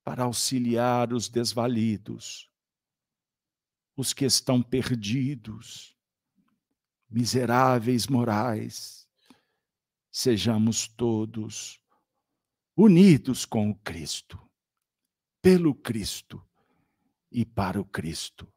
[0.03, 2.49] para auxiliar os desvalidos,
[3.95, 5.95] os que estão perdidos,
[7.09, 9.07] miseráveis morais.
[10.11, 11.79] Sejamos todos
[12.75, 14.39] unidos com o Cristo,
[15.41, 16.43] pelo Cristo
[17.31, 18.51] e para o Cristo.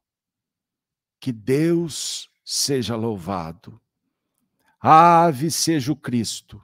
[1.21, 3.81] Que Deus seja louvado.
[4.81, 6.63] Ave seja o Cristo.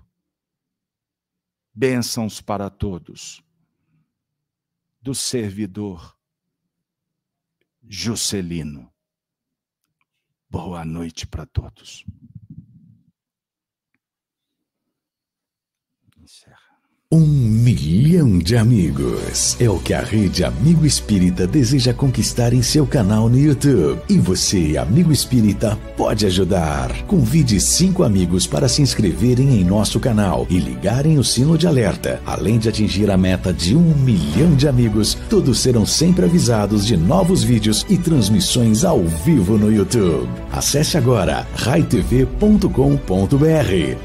[1.74, 3.42] Bênçãos para todos
[5.00, 6.16] do servidor
[7.82, 8.92] Juscelino.
[10.48, 12.04] Boa noite para todos.
[16.16, 16.71] Encerra.
[17.14, 19.54] Um milhão de amigos.
[19.60, 24.00] É o que a rede Amigo Espírita deseja conquistar em seu canal no YouTube.
[24.08, 26.90] E você, amigo espírita, pode ajudar.
[27.02, 32.18] Convide cinco amigos para se inscreverem em nosso canal e ligarem o sino de alerta.
[32.24, 36.96] Além de atingir a meta de um milhão de amigos, todos serão sempre avisados de
[36.96, 40.30] novos vídeos e transmissões ao vivo no YouTube.
[40.50, 42.68] Acesse agora raitv.com.br.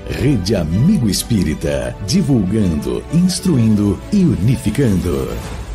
[0.10, 5.67] Rede Amigo Espírita, divulgando instruindo e unificando.